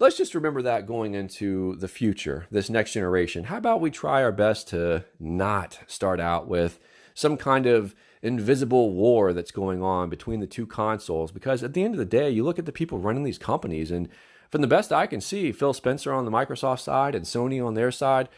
let's 0.00 0.16
just 0.16 0.34
remember 0.34 0.62
that 0.62 0.86
going 0.86 1.14
into 1.14 1.76
the 1.76 1.88
future, 1.88 2.46
this 2.50 2.68
next 2.68 2.92
generation. 2.92 3.44
How 3.44 3.58
about 3.58 3.80
we 3.80 3.90
try 3.90 4.22
our 4.22 4.32
best 4.32 4.68
to 4.68 5.04
not 5.20 5.78
start 5.86 6.20
out 6.20 6.48
with 6.48 6.80
some 7.16 7.36
kind 7.36 7.66
of 7.66 7.96
invisible 8.22 8.92
war 8.92 9.32
that's 9.32 9.50
going 9.50 9.82
on 9.82 10.08
between 10.08 10.38
the 10.38 10.46
two 10.46 10.66
consoles? 10.66 11.32
Because 11.32 11.64
at 11.64 11.74
the 11.74 11.82
end 11.82 11.94
of 11.94 11.98
the 11.98 12.04
day, 12.04 12.30
you 12.30 12.44
look 12.44 12.60
at 12.60 12.66
the 12.66 12.72
people 12.72 12.98
running 12.98 13.24
these 13.24 13.38
companies 13.38 13.90
and 13.90 14.08
from 14.50 14.60
the 14.60 14.68
best 14.68 14.92
I 14.92 15.08
can 15.08 15.20
see, 15.20 15.50
Phil 15.50 15.72
Spencer 15.72 16.12
on 16.12 16.24
the 16.24 16.30
Microsoft 16.30 16.80
side 16.80 17.16
and 17.16 17.24
Sony 17.24 17.64
on 17.64 17.74
their 17.74 17.90
side, 17.90 18.28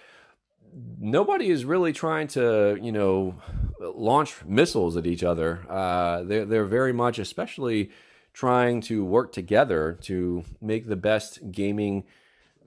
nobody 0.98 1.50
is 1.50 1.64
really 1.64 1.92
trying 1.92 2.28
to, 2.28 2.78
you 2.80 2.92
know, 2.92 3.34
launch 3.78 4.44
missiles 4.44 4.96
at 4.96 5.06
each 5.06 5.22
other. 5.22 5.60
Uh, 5.68 6.22
they're, 6.22 6.44
they're 6.46 6.64
very 6.64 6.92
much, 6.92 7.18
especially 7.18 7.90
trying 8.32 8.80
to 8.80 9.04
work 9.04 9.32
together 9.32 9.98
to 10.02 10.44
make 10.60 10.86
the 10.86 10.96
best 10.96 11.50
gaming 11.50 12.04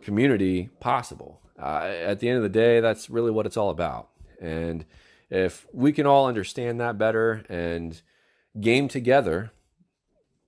community 0.01 0.69
possible. 0.79 1.41
Uh, 1.59 1.91
at 2.05 2.19
the 2.19 2.27
end 2.27 2.37
of 2.37 2.43
the 2.43 2.49
day, 2.49 2.79
that's 2.79 3.09
really 3.09 3.31
what 3.31 3.45
it's 3.45 3.57
all 3.57 3.69
about. 3.69 4.09
And 4.39 4.85
if 5.31 5.65
we 5.71 5.93
can 5.93 6.05
all 6.05 6.27
understand 6.27 6.79
that 6.81 6.97
better 6.97 7.43
and 7.49 8.01
game 8.59 8.89
together, 8.89 9.51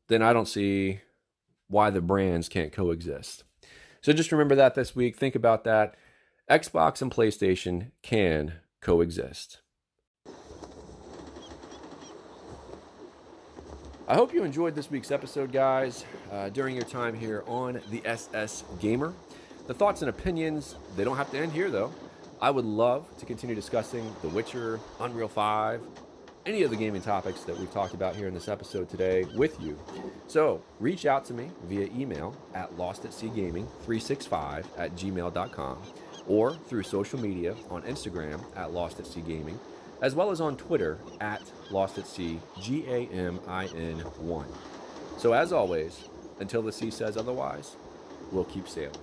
then 0.10 0.22
I 0.22 0.34
don't 0.34 0.48
see 0.48 1.00
why 1.69 1.89
the 1.89 2.02
brands 2.02 2.50
can't 2.50 2.74
coexist. 2.74 3.46
So 4.02 4.12
just 4.12 4.34
remember 4.34 4.56
that 4.56 4.76
this 4.76 4.93
week. 4.93 5.15
Think 5.15 5.36
about 5.36 5.63
that. 5.63 5.96
Xbox 6.52 7.02
and 7.02 7.10
PlayStation 7.10 7.91
can 8.02 8.56
coexist. 8.82 9.62
I 14.06 14.15
hope 14.15 14.34
you 14.34 14.43
enjoyed 14.43 14.76
this 14.76 14.91
week's 14.91 15.12
episode, 15.12 15.54
guys, 15.54 16.04
uh, 16.30 16.50
during 16.50 16.76
your 16.76 16.84
time 16.84 17.15
here 17.15 17.46
on 17.48 17.80
the 17.89 18.02
SS 18.04 18.65
Gamer. 18.82 19.13
The 19.67 19.74
thoughts 19.74 20.02
and 20.02 20.10
opinions, 20.10 20.76
they 20.98 21.06
don't 21.06 21.15
have 21.15 21.32
to 21.32 21.39
end 21.39 21.54
here, 21.54 21.72
though. 21.72 21.93
I 22.44 22.52
would 22.52 22.66
love 22.66 23.08
to 23.20 23.26
continue 23.26 23.56
discussing 23.56 24.14
The 24.22 24.28
Witcher, 24.28 24.78
Unreal 25.00 25.30
5, 25.30 25.82
any 26.46 26.64
of 26.64 26.72
the 26.72 26.76
gaming 26.76 27.02
topics 27.02 27.44
that 27.46 27.58
we've 27.58 27.72
talked 27.72 27.94
about 27.94 28.18
here 28.18 28.28
in 28.28 28.34
this 28.34 28.50
episode 28.50 28.90
today 28.90 29.24
with 29.34 29.62
you. 29.62 29.80
So 30.28 30.62
reach 30.82 31.06
out 31.06 31.24
to 31.28 31.34
me 31.34 31.52
via 31.70 31.88
email 31.98 32.36
at 32.54 32.70
lostatseagaming365 32.76 34.66
at 34.78 34.94
gmail.com 34.94 35.78
or 36.28 36.54
through 36.54 36.84
social 36.84 37.18
media 37.18 37.56
on 37.70 37.82
Instagram 37.84 38.44
at 38.58 38.74
Lost 38.74 39.00
at 39.00 39.08
Sea 39.08 39.22
Gaming, 39.22 39.58
as 40.02 40.14
well 40.14 40.30
as 40.30 40.42
on 40.42 40.58
Twitter 40.58 40.98
at 41.22 41.50
Lost 41.72 41.98
at 41.98 42.06
Sea, 42.06 42.42
G 42.60 42.84
A 42.90 43.08
M 43.08 43.40
I 43.48 43.68
N 43.68 44.00
1. 44.00 44.48
So 45.18 45.32
as 45.32 45.54
always, 45.54 46.10
until 46.42 46.62
the 46.62 46.74
sea 46.74 46.92
says 46.92 47.16
otherwise, 47.16 47.78
we'll 48.34 48.44
keep 48.44 48.68
sailing. 48.68 49.00